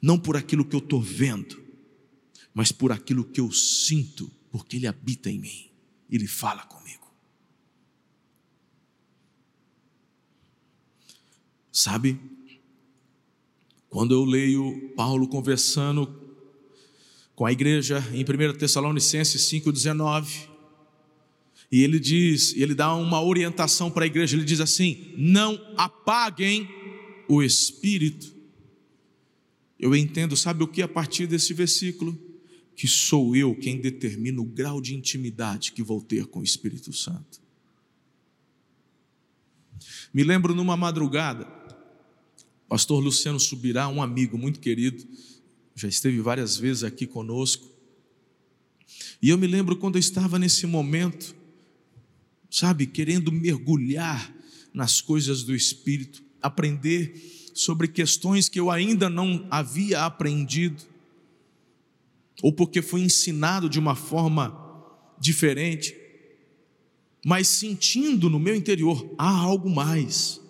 [0.00, 1.60] Não por aquilo que eu estou vendo,
[2.54, 5.70] mas por aquilo que eu sinto, porque Ele habita em mim,
[6.10, 7.10] Ele fala comigo.
[11.72, 12.20] Sabe,
[13.88, 16.19] quando eu leio Paulo conversando
[17.40, 20.46] com a igreja em 1 Tessalonicenses 5,19.
[21.72, 26.68] E ele diz, ele dá uma orientação para a igreja, ele diz assim: não apaguem
[27.26, 28.30] o espírito.
[29.78, 32.14] Eu entendo, sabe o que a partir desse versículo?
[32.76, 36.92] Que sou eu quem determina o grau de intimidade que vou ter com o Espírito
[36.92, 37.40] Santo.
[40.12, 41.46] Me lembro numa madrugada,
[42.68, 45.08] pastor Luciano Subirá, um amigo muito querido,
[45.80, 47.66] já esteve várias vezes aqui conosco.
[49.22, 51.34] E eu me lembro quando eu estava nesse momento,
[52.50, 54.34] sabe, querendo mergulhar
[54.74, 60.82] nas coisas do Espírito, aprender sobre questões que eu ainda não havia aprendido,
[62.42, 64.54] ou porque foi ensinado de uma forma
[65.18, 65.96] diferente,
[67.24, 70.40] mas sentindo no meu interior há algo mais.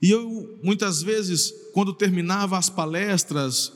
[0.00, 3.72] E eu, muitas vezes, quando terminava as palestras,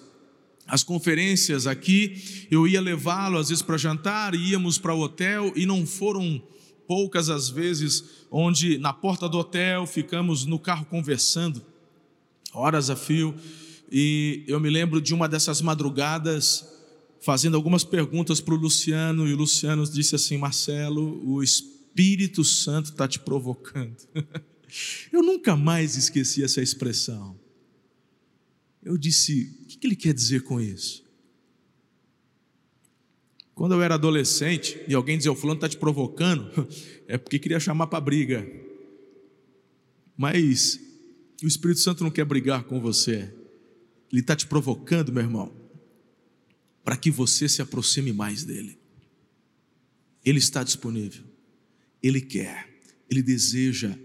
[0.71, 5.67] as conferências aqui, eu ia levá-lo às vezes para jantar, íamos para o hotel e
[5.67, 6.41] não foram
[6.87, 11.61] poucas as vezes onde na porta do hotel ficamos no carro conversando,
[12.53, 13.35] horas a fio,
[13.91, 16.65] e eu me lembro de uma dessas madrugadas
[17.21, 22.91] fazendo algumas perguntas para o Luciano e o Luciano disse assim: Marcelo, o Espírito Santo
[22.91, 23.97] está te provocando.
[25.13, 27.37] eu nunca mais esqueci essa expressão.
[28.83, 31.05] Eu disse: o que ele quer dizer com isso?
[33.55, 36.67] Quando eu era adolescente e alguém dizia: o fulano está te provocando,
[37.07, 38.47] é porque queria chamar para briga.
[40.17, 40.81] Mas
[41.43, 43.33] o Espírito Santo não quer brigar com você,
[44.11, 45.55] ele está te provocando, meu irmão,
[46.83, 48.79] para que você se aproxime mais dele.
[50.25, 51.25] Ele está disponível,
[52.03, 52.69] ele quer,
[53.09, 53.97] ele deseja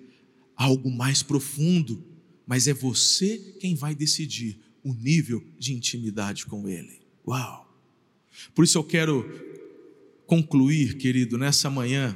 [0.55, 2.05] algo mais profundo,
[2.47, 7.01] mas é você quem vai decidir o nível de intimidade com Ele.
[7.27, 7.65] Uau!
[8.53, 9.27] Por isso eu quero
[10.27, 12.15] concluir, querido, nessa manhã,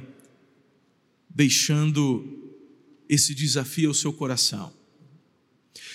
[1.27, 2.53] deixando
[3.09, 4.71] esse desafio ao seu coração.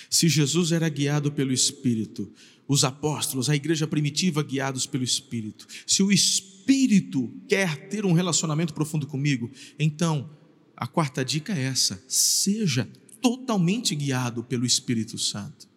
[0.09, 2.29] Se Jesus era guiado pelo Espírito,
[2.67, 8.73] os apóstolos, a igreja primitiva guiados pelo Espírito, se o Espírito quer ter um relacionamento
[8.73, 10.29] profundo comigo, então
[10.75, 12.89] a quarta dica é essa: seja
[13.21, 15.74] totalmente guiado pelo Espírito Santo.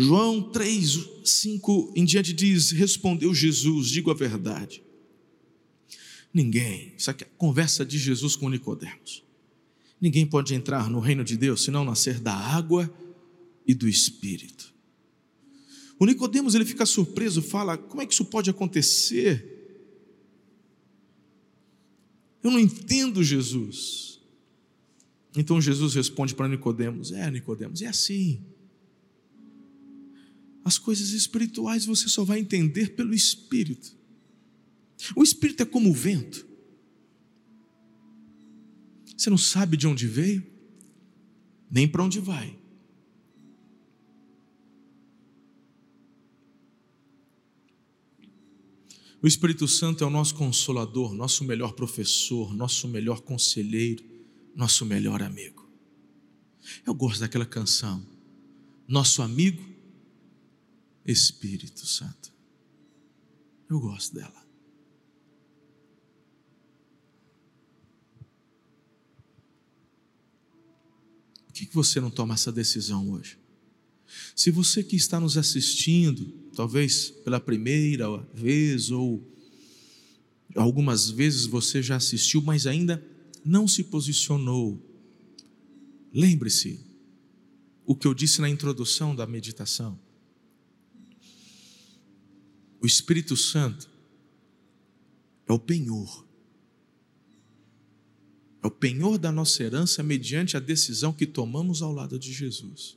[0.00, 4.80] João 3, 5 em diante diz: Respondeu Jesus, digo a verdade.
[6.32, 9.24] Ninguém, isso aqui é a conversa de Jesus com Nicodemos.
[10.00, 12.88] Ninguém pode entrar no reino de Deus se não nascer da água
[13.66, 14.72] e do Espírito.
[15.98, 19.56] O Nicodemos ele fica surpreso, fala: como é que isso pode acontecer?
[22.40, 24.20] Eu não entendo Jesus.
[25.36, 28.40] Então Jesus responde para Nicodemos: É, Nicodemos, é assim.
[30.68, 33.96] As coisas espirituais você só vai entender pelo Espírito.
[35.16, 36.46] O Espírito é como o vento.
[39.16, 40.46] Você não sabe de onde veio,
[41.70, 42.54] nem para onde vai.
[49.22, 54.04] O Espírito Santo é o nosso consolador, nosso melhor professor, nosso melhor conselheiro,
[54.54, 55.66] nosso melhor amigo.
[56.84, 58.06] Eu gosto daquela canção.
[58.86, 59.77] Nosso amigo
[61.10, 62.30] Espírito Santo.
[63.70, 64.46] Eu gosto dela.
[71.46, 73.38] Por que você não toma essa decisão hoje?
[74.36, 79.26] Se você que está nos assistindo, talvez pela primeira vez ou
[80.54, 83.04] algumas vezes você já assistiu, mas ainda
[83.44, 84.80] não se posicionou,
[86.12, 86.80] lembre-se
[87.84, 89.98] o que eu disse na introdução da meditação.
[92.80, 93.88] O Espírito Santo
[95.46, 96.26] é o penhor.
[98.62, 102.96] É o penhor da nossa herança mediante a decisão que tomamos ao lado de Jesus.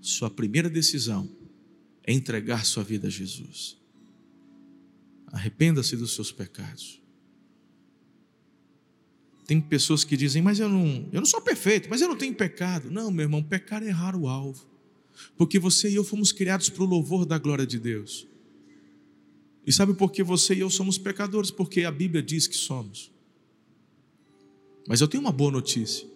[0.00, 1.30] Sua primeira decisão
[2.04, 3.76] é entregar sua vida a Jesus.
[5.28, 7.00] Arrependa-se dos seus pecados.
[9.46, 12.34] Tem pessoas que dizem, mas eu não, eu não sou perfeito, mas eu não tenho
[12.34, 12.90] pecado.
[12.90, 14.71] Não, meu irmão, pecar é errar o alvo.
[15.36, 18.26] Porque você e eu fomos criados para o louvor da glória de Deus.
[19.66, 21.50] E sabe por que você e eu somos pecadores?
[21.50, 23.12] Porque a Bíblia diz que somos.
[24.86, 26.10] Mas eu tenho uma boa notícia.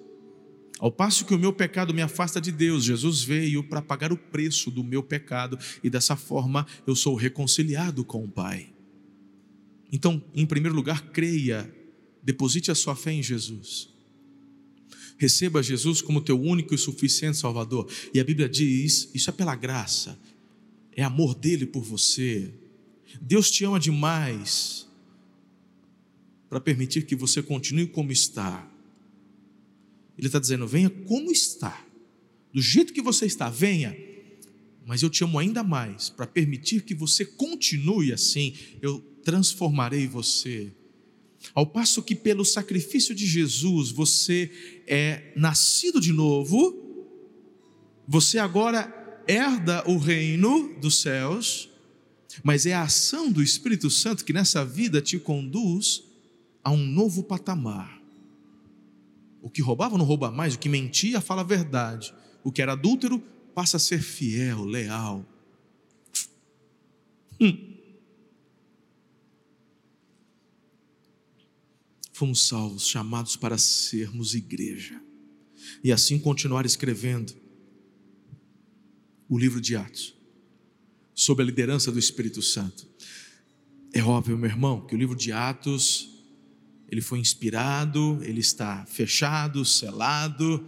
[0.78, 4.16] Ao passo que o meu pecado me afasta de Deus, Jesus veio para pagar o
[4.16, 8.74] preço do meu pecado e dessa forma eu sou reconciliado com o Pai.
[9.90, 11.72] Então, em primeiro lugar, creia,
[12.22, 13.95] deposite a sua fé em Jesus.
[15.16, 17.90] Receba Jesus como teu único e suficiente Salvador.
[18.12, 20.18] E a Bíblia diz: isso é pela graça,
[20.92, 22.52] é amor dele por você.
[23.20, 24.86] Deus te ama demais
[26.48, 28.70] para permitir que você continue como está
[30.18, 31.84] ele está dizendo: venha como está,
[32.52, 33.96] do jeito que você está, venha,
[34.86, 40.72] mas eu te amo ainda mais, para permitir que você continue assim, eu transformarei você.
[41.54, 44.50] Ao passo que, pelo sacrifício de Jesus, você
[44.86, 46.86] é nascido de novo,
[48.06, 51.68] você agora herda o reino dos céus,
[52.42, 56.02] mas é a ação do Espírito Santo que nessa vida te conduz
[56.62, 58.00] a um novo patamar.
[59.40, 62.12] O que roubava não rouba mais, o que mentia fala a verdade.
[62.42, 63.22] O que era adúltero
[63.54, 65.24] passa a ser fiel, leal.
[67.40, 67.75] Hum.
[72.16, 74.98] Fomos salvos, chamados para sermos igreja.
[75.84, 77.34] E assim continuar escrevendo
[79.28, 80.16] o livro de Atos,
[81.14, 82.88] sob a liderança do Espírito Santo.
[83.92, 86.08] É óbvio, meu irmão, que o livro de Atos
[86.88, 90.66] ele foi inspirado, ele está fechado, selado.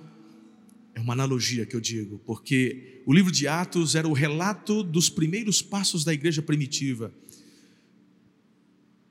[0.94, 5.08] É uma analogia que eu digo, porque o livro de Atos era o relato dos
[5.08, 7.10] primeiros passos da igreja primitiva.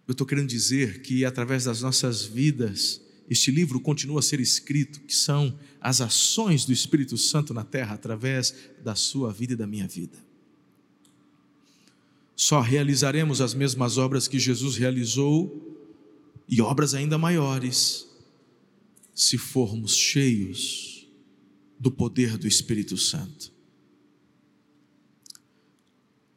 [0.08, 5.02] Eu estou querendo dizer que através das nossas vidas, este livro continua a ser escrito,
[5.02, 9.68] que são as ações do Espírito Santo na terra através da sua vida e da
[9.68, 10.18] minha vida.
[12.38, 15.76] Só realizaremos as mesmas obras que Jesus realizou
[16.48, 18.08] e obras ainda maiores,
[19.14, 21.10] se formos cheios
[21.80, 23.57] do poder do Espírito Santo.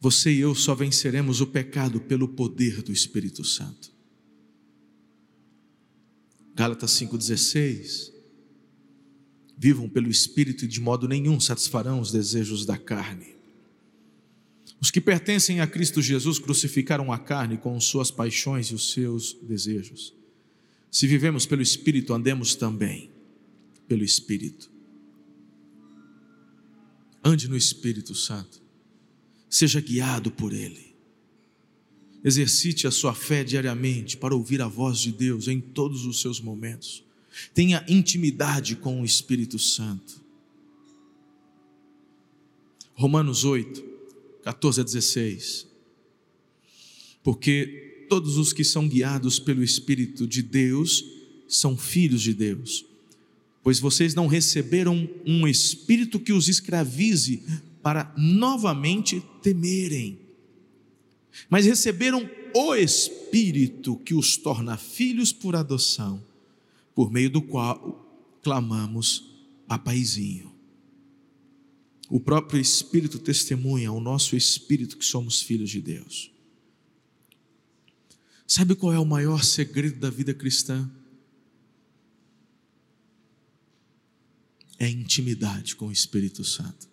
[0.01, 3.92] Você e eu só venceremos o pecado pelo poder do Espírito Santo.
[6.55, 8.11] Gálatas 5,16.
[9.59, 13.36] Vivam pelo Espírito e de modo nenhum satisfarão os desejos da carne.
[14.80, 19.34] Os que pertencem a Cristo Jesus crucificaram a carne com suas paixões e os seus
[19.42, 20.14] desejos.
[20.90, 23.11] Se vivemos pelo Espírito, andemos também
[23.86, 24.70] pelo Espírito.
[27.22, 28.59] Ande no Espírito Santo,
[29.51, 30.94] seja guiado por Ele.
[32.22, 36.40] Exercite a sua fé diariamente para ouvir a voz de Deus em todos os seus
[36.40, 37.03] momentos.
[37.53, 40.20] Tenha intimidade com o Espírito Santo.
[42.94, 43.82] Romanos 8,
[44.44, 45.66] 14 a 16.
[47.24, 51.05] Porque todos os que são guiados pelo Espírito de Deus
[51.48, 52.84] são filhos de Deus.
[53.62, 57.42] Pois vocês não receberam um espírito que os escravize
[57.82, 60.18] para novamente temerem,
[61.48, 66.22] mas receberam o Espírito que os torna filhos por adoção,
[66.94, 69.30] por meio do qual clamamos,
[69.66, 70.52] Papaizinho.
[72.08, 76.32] O próprio Espírito testemunha ao nosso espírito que somos filhos de Deus.
[78.44, 80.90] Sabe qual é o maior segredo da vida cristã?
[84.76, 86.89] É intimidade com o Espírito Santo.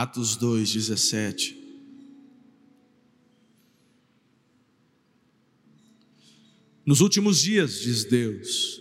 [0.00, 1.54] Atos 2, 17.
[6.86, 8.80] Nos últimos dias, diz Deus,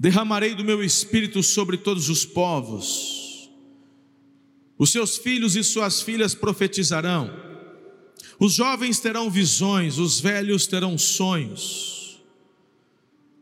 [0.00, 3.50] derramarei do meu espírito sobre todos os povos.
[4.78, 7.30] Os seus filhos e suas filhas profetizarão.
[8.40, 12.18] Os jovens terão visões, os velhos terão sonhos.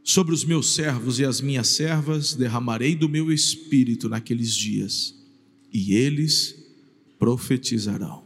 [0.03, 5.15] Sobre os meus servos e as minhas servas derramarei do meu espírito naqueles dias,
[5.73, 6.55] e eles
[7.19, 8.25] profetizarão.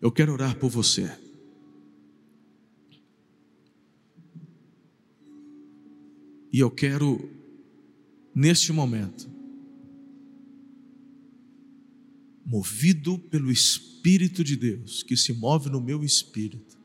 [0.00, 1.10] Eu quero orar por você.
[6.52, 7.30] E eu quero,
[8.34, 9.30] neste momento,
[12.44, 16.78] movido pelo Espírito de Deus, que se move no meu espírito,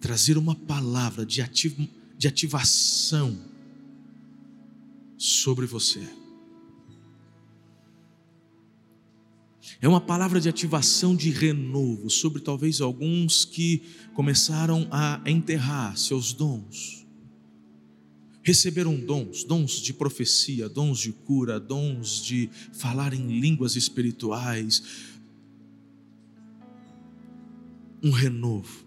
[0.00, 1.76] trazer uma palavra de, ativ
[2.16, 3.53] de ativação
[5.24, 6.06] sobre você.
[9.80, 16.34] É uma palavra de ativação, de renovo sobre talvez alguns que começaram a enterrar seus
[16.34, 17.06] dons.
[18.42, 24.82] Receberam dons, dons de profecia, dons de cura, dons de falar em línguas espirituais.
[28.02, 28.84] Um renovo,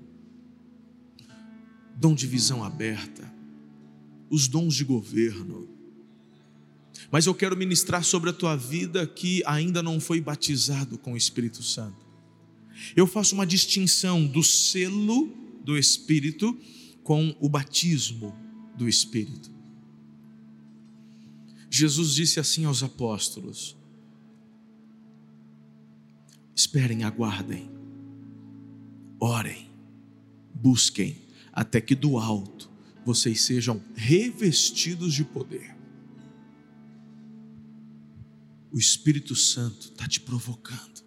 [1.95, 3.33] dom de visão aberta,
[4.29, 5.76] os dons de governo
[7.11, 11.17] mas eu quero ministrar sobre a tua vida que ainda não foi batizado com o
[11.17, 12.05] Espírito Santo.
[12.95, 15.31] Eu faço uma distinção do selo
[15.63, 16.57] do Espírito
[17.03, 18.35] com o batismo
[18.77, 19.49] do Espírito.
[21.69, 23.75] Jesus disse assim aos apóstolos:
[26.55, 27.69] Esperem, aguardem,
[29.19, 29.69] orem,
[30.53, 31.17] busquem,
[31.53, 32.69] até que do alto
[33.05, 35.76] vocês sejam revestidos de poder
[38.71, 41.03] o Espírito Santo está te provocando,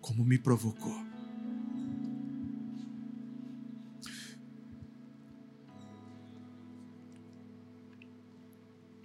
[0.00, 0.96] como me provocou.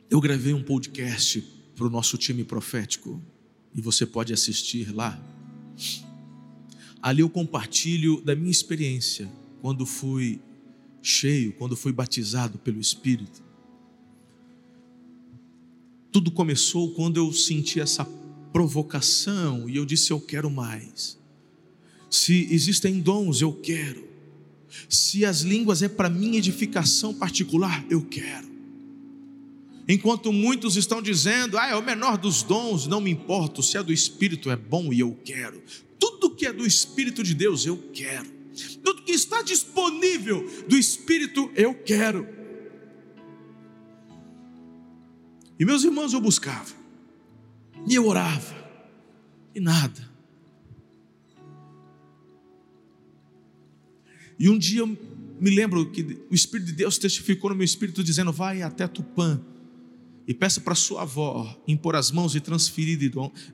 [0.09, 1.41] Eu gravei um podcast
[1.75, 3.19] para o nosso time profético
[3.73, 5.19] e você pode assistir lá.
[7.01, 9.29] Ali eu compartilho da minha experiência
[9.59, 10.39] quando fui
[11.01, 13.43] cheio, quando fui batizado pelo Espírito.
[16.13, 18.05] Tudo começou quando eu senti essa
[18.53, 21.17] provocação e eu disse: Eu quero mais.
[22.07, 24.07] Se existem dons, eu quero.
[24.87, 28.53] Se as línguas é para minha edificação particular, eu quero.
[29.87, 33.83] Enquanto muitos estão dizendo, ah, é o menor dos dons, não me importo, se é
[33.83, 35.61] do Espírito é bom e eu quero.
[35.97, 38.29] Tudo que é do Espírito de Deus, eu quero.
[38.83, 42.42] Tudo que está disponível do Espírito, eu quero.
[45.63, 46.73] E meus irmãos eu buscava,
[47.87, 48.53] e eu orava,
[49.55, 50.11] e nada.
[54.37, 58.29] E um dia me lembro que o Espírito de Deus testificou no meu espírito, dizendo:
[58.33, 59.41] Vai até Tupã
[60.27, 62.99] e peça para sua avó impor as mãos e transferir,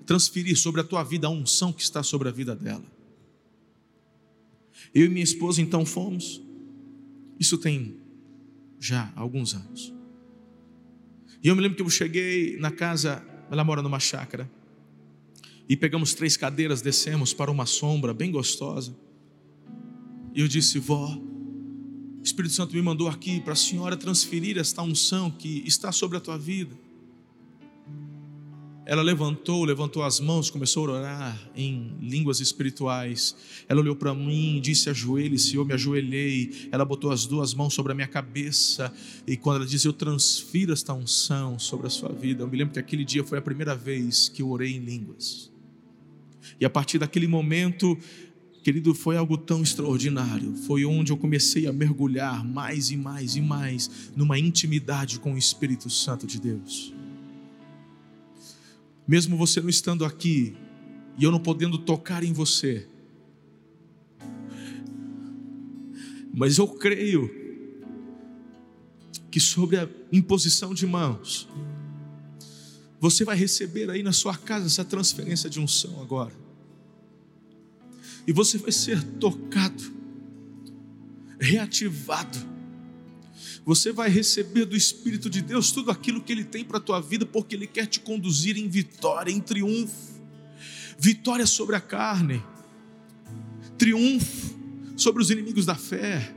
[0.03, 2.91] transferir sobre a tua vida a unção que está sobre a vida dela.
[4.95, 6.41] Eu e minha esposa então fomos,
[7.39, 7.97] isso tem
[8.79, 9.98] já alguns anos.
[11.41, 14.49] E eu me lembro que eu cheguei na casa, ela mora numa chácara,
[15.67, 18.95] e pegamos três cadeiras, descemos para uma sombra bem gostosa.
[20.33, 24.81] E eu disse, vó, o Espírito Santo me mandou aqui para a senhora transferir esta
[24.81, 26.75] unção que está sobre a tua vida.
[28.89, 33.35] Ela levantou, levantou as mãos, começou a orar em línguas espirituais.
[33.67, 35.55] Ela olhou para mim, disse: Ajoelhe-se.
[35.55, 36.67] Eu me ajoelhei.
[36.71, 38.91] Ela botou as duas mãos sobre a minha cabeça.
[39.27, 42.73] E quando ela disse: Eu transfiro esta unção sobre a sua vida, eu me lembro
[42.73, 45.51] que aquele dia foi a primeira vez que eu orei em línguas.
[46.59, 47.95] E a partir daquele momento,
[48.63, 50.55] querido, foi algo tão extraordinário.
[50.65, 55.37] Foi onde eu comecei a mergulhar mais e mais e mais numa intimidade com o
[55.37, 56.97] Espírito Santo de Deus
[59.09, 60.55] mesmo você não estando aqui
[61.17, 62.87] e eu não podendo tocar em você,
[66.31, 67.27] mas eu creio
[69.31, 71.49] que sobre a imposição de mãos,
[72.99, 76.35] você vai receber aí na sua casa essa transferência de unção agora.
[78.27, 79.91] E você vai ser tocado,
[81.39, 82.37] reativado
[83.69, 86.99] você vai receber do Espírito de Deus tudo aquilo que Ele tem para a tua
[86.99, 90.19] vida, porque Ele quer te conduzir em vitória, em triunfo.
[90.97, 92.43] Vitória sobre a carne,
[93.77, 94.57] triunfo
[94.97, 96.33] sobre os inimigos da fé,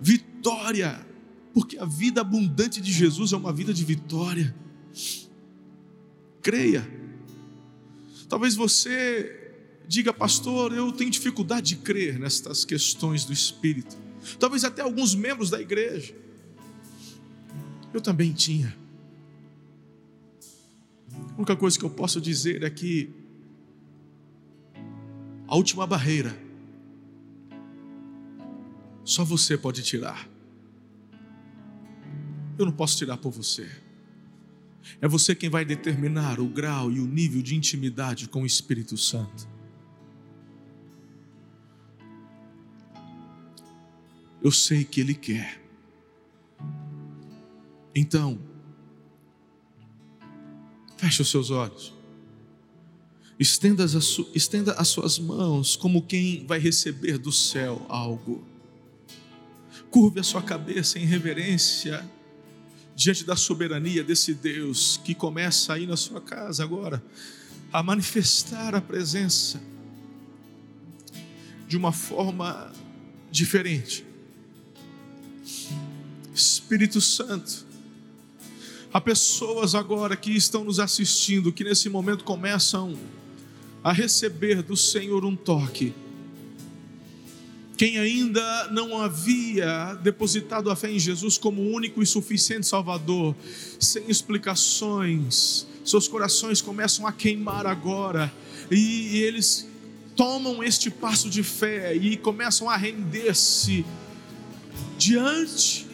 [0.00, 1.06] vitória,
[1.52, 4.56] porque a vida abundante de Jesus é uma vida de vitória.
[6.40, 6.90] Creia.
[8.30, 9.52] Talvez você
[9.86, 14.07] diga, pastor, eu tenho dificuldade de crer nestas questões do Espírito
[14.38, 16.14] talvez até alguns membros da igreja.
[17.92, 18.76] Eu também tinha.
[21.32, 23.10] A única coisa que eu posso dizer é que
[25.46, 26.36] a última barreira
[29.04, 30.28] só você pode tirar.
[32.58, 33.66] Eu não posso tirar por você.
[35.00, 38.96] É você quem vai determinar o grau e o nível de intimidade com o Espírito
[38.96, 39.48] Santo.
[44.42, 45.62] Eu sei que Ele quer.
[47.94, 48.38] Então,
[50.98, 51.94] Feche os seus olhos.
[53.38, 53.94] Estenda as,
[54.34, 58.44] estenda as suas mãos como quem vai receber do céu algo.
[59.90, 62.04] Curve a sua cabeça em reverência
[62.96, 67.02] diante da soberania desse Deus que começa aí na sua casa agora
[67.72, 69.62] a manifestar a presença
[71.68, 72.72] de uma forma
[73.30, 74.04] diferente.
[76.34, 77.66] Espírito Santo,
[78.92, 82.96] há pessoas agora que estão nos assistindo que nesse momento começam
[83.82, 85.94] a receber do Senhor um toque.
[87.76, 93.36] Quem ainda não havia depositado a fé em Jesus como único e suficiente Salvador,
[93.78, 98.32] sem explicações, seus corações começam a queimar agora,
[98.68, 99.68] e, e eles
[100.16, 103.86] tomam este passo de fé e começam a render-se
[104.98, 105.88] diante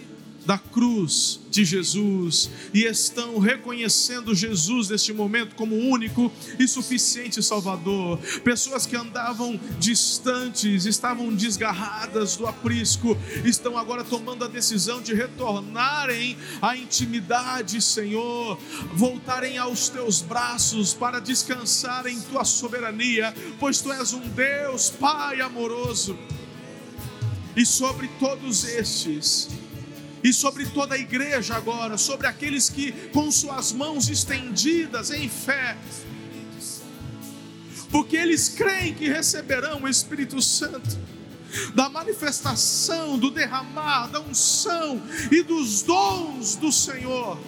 [0.46, 8.18] da cruz de Jesus e estão reconhecendo Jesus neste momento como único e suficiente Salvador.
[8.42, 16.36] Pessoas que andavam distantes, estavam desgarradas do aprisco, estão agora tomando a decisão de retornarem
[16.60, 18.58] à intimidade, Senhor,
[18.94, 25.40] voltarem aos teus braços para descansar em tua soberania, pois tu és um Deus, Pai
[25.40, 26.18] amoroso.
[27.56, 29.48] E sobre todos estes,
[30.24, 35.76] e sobre toda a igreja agora, sobre aqueles que com suas mãos estendidas em fé,
[37.90, 40.98] porque eles creem que receberão o Espírito Santo,
[41.76, 45.00] da manifestação, do derramar, da unção
[45.30, 47.38] e dos dons do Senhor.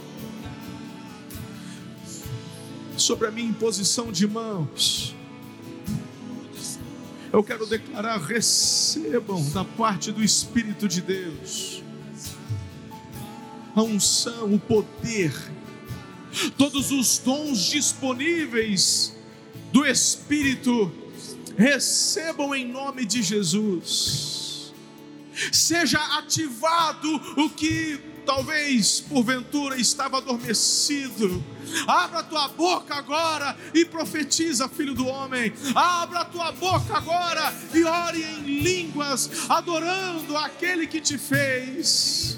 [2.96, 5.15] Sobre a minha imposição de mãos,
[7.32, 11.82] eu quero declarar: recebam da parte do Espírito de Deus
[13.76, 15.34] a unção, o poder,
[16.56, 19.14] todos os dons disponíveis
[19.70, 20.90] do Espírito,
[21.58, 24.72] recebam em nome de Jesus.
[25.52, 31.44] Seja ativado o que talvez porventura estava adormecido.
[31.86, 35.52] Abra tua boca agora e profetiza, filho do homem.
[35.74, 42.35] Abra tua boca agora e ore em línguas, adorando aquele que te fez.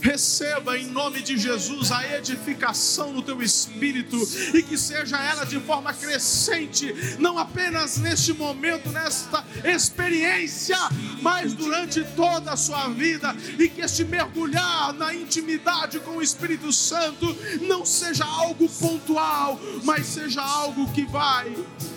[0.00, 4.16] Receba em nome de Jesus a edificação no teu espírito
[4.54, 10.78] e que seja ela de forma crescente, não apenas neste momento, nesta experiência,
[11.20, 13.34] mas durante toda a sua vida.
[13.58, 20.06] E que este mergulhar na intimidade com o Espírito Santo não seja algo pontual, mas
[20.06, 21.54] seja algo que vai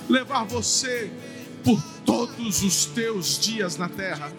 [0.09, 1.11] levar você
[1.63, 4.31] por todos os teus dias na terra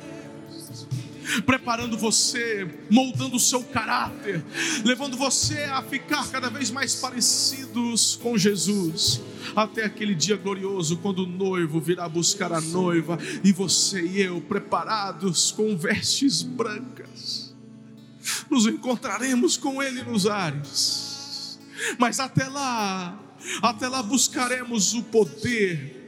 [1.46, 4.44] preparando você, moldando o seu caráter,
[4.84, 9.20] levando você a ficar cada vez mais parecidos com Jesus,
[9.54, 14.40] até aquele dia glorioso quando o noivo virá buscar a noiva e você e eu
[14.40, 17.54] preparados com vestes brancas,
[18.50, 21.58] nos encontraremos com Ele nos ares,
[21.98, 23.18] mas até lá,
[23.62, 26.03] até lá buscaremos o poder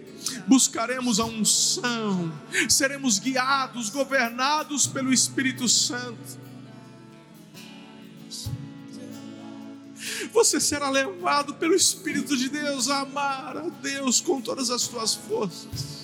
[0.46, 2.32] buscaremos a unção,
[2.68, 6.46] seremos guiados, governados pelo Espírito Santo.
[10.32, 15.14] Você será levado pelo Espírito de Deus a amar a Deus com todas as tuas
[15.14, 15.96] forças.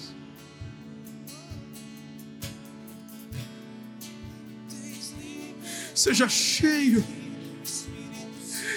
[5.94, 7.04] Seja cheio,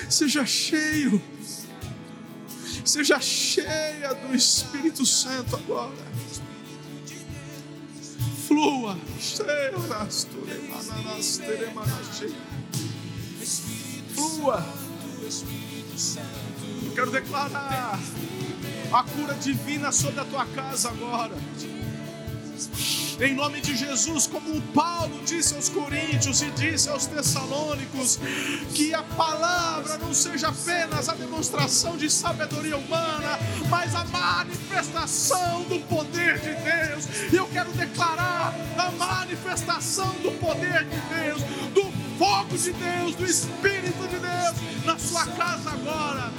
[0.10, 1.22] seja cheio
[2.86, 5.91] Seja cheia do Espírito Santo agora.
[8.47, 8.95] Flua.
[14.13, 14.65] Flua.
[16.86, 17.99] Eu quero declarar
[18.93, 21.36] a cura divina sobre a tua casa agora
[23.20, 28.20] em nome de Jesus, como Paulo disse aos Coríntios e disse aos Tessalônicos,
[28.74, 33.39] que a palavra não seja apenas a demonstração de sabedoria humana,
[33.70, 37.32] mas a manifestação do poder de Deus.
[37.32, 41.41] E eu quero declarar a manifestação do poder de Deus,
[41.74, 46.32] do fogo de Deus, do Espírito de Deus na sua casa agora.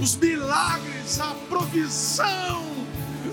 [0.00, 2.73] Os milagres, a provisão,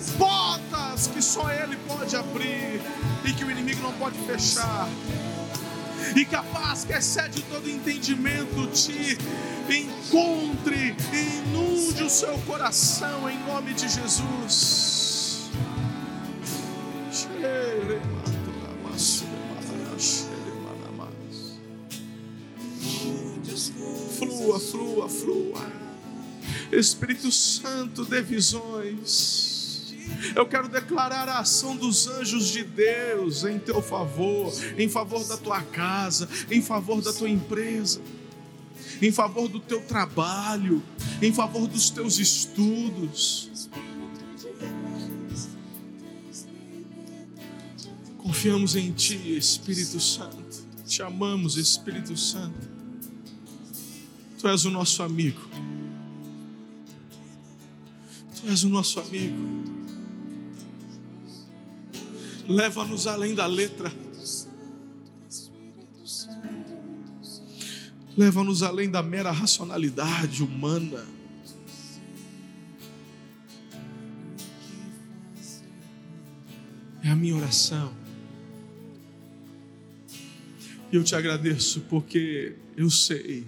[0.10, 2.82] portas que só Ele pode abrir
[3.24, 4.88] e que o inimigo não pode fechar.
[6.16, 9.18] E que a paz que excede todo entendimento te
[9.70, 15.49] encontre e inunde o seu coração em nome de Jesus.
[24.18, 25.72] Flua, flua, flua.
[26.72, 29.51] Espírito Santo, dê visões.
[30.36, 35.38] Eu quero declarar a ação dos anjos de Deus em teu favor, em favor da
[35.38, 38.01] tua casa, em favor da tua empresa,
[39.01, 40.82] em favor do teu trabalho,
[41.22, 43.49] em favor dos teus estudos.
[48.18, 50.62] Confiamos em Ti, Espírito Santo.
[50.86, 52.70] Te amamos, Espírito Santo.
[54.39, 55.41] Tu és o nosso amigo.
[58.36, 59.36] Tu és o nosso amigo.
[62.48, 63.92] Leva-nos além da letra.
[68.18, 71.06] Leva-nos além da mera racionalidade humana.
[77.04, 77.94] É a minha oração.
[80.92, 83.48] E eu te agradeço porque eu sei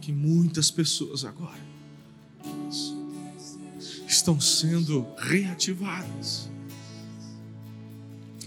[0.00, 1.63] que muitas pessoas agora
[4.24, 6.48] estão sendo reativadas.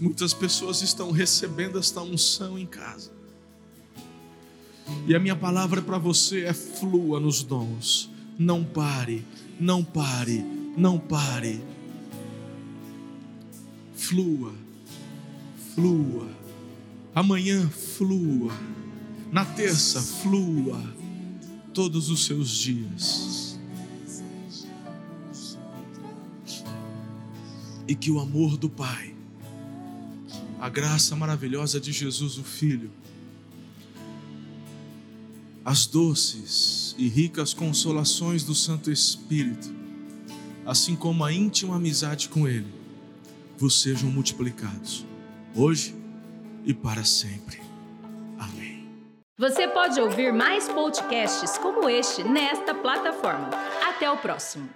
[0.00, 3.12] Muitas pessoas estão recebendo esta unção em casa.
[5.06, 8.10] E a minha palavra para você é flua nos dons.
[8.36, 9.24] Não pare,
[9.60, 10.44] não pare,
[10.76, 11.62] não pare.
[13.94, 14.52] Flua,
[15.76, 16.28] flua.
[17.14, 18.52] Amanhã flua.
[19.30, 20.82] Na terça flua.
[21.72, 23.47] Todos os seus dias.
[27.88, 29.16] E que o amor do Pai,
[30.60, 32.92] a graça maravilhosa de Jesus, o Filho,
[35.64, 39.74] as doces e ricas consolações do Santo Espírito,
[40.64, 42.72] assim como a íntima amizade com Ele,
[43.56, 45.04] vos sejam multiplicados,
[45.54, 45.94] hoje
[46.64, 47.60] e para sempre.
[48.38, 48.88] Amém.
[49.38, 53.50] Você pode ouvir mais podcasts como este nesta plataforma.
[53.88, 54.68] Até o próximo.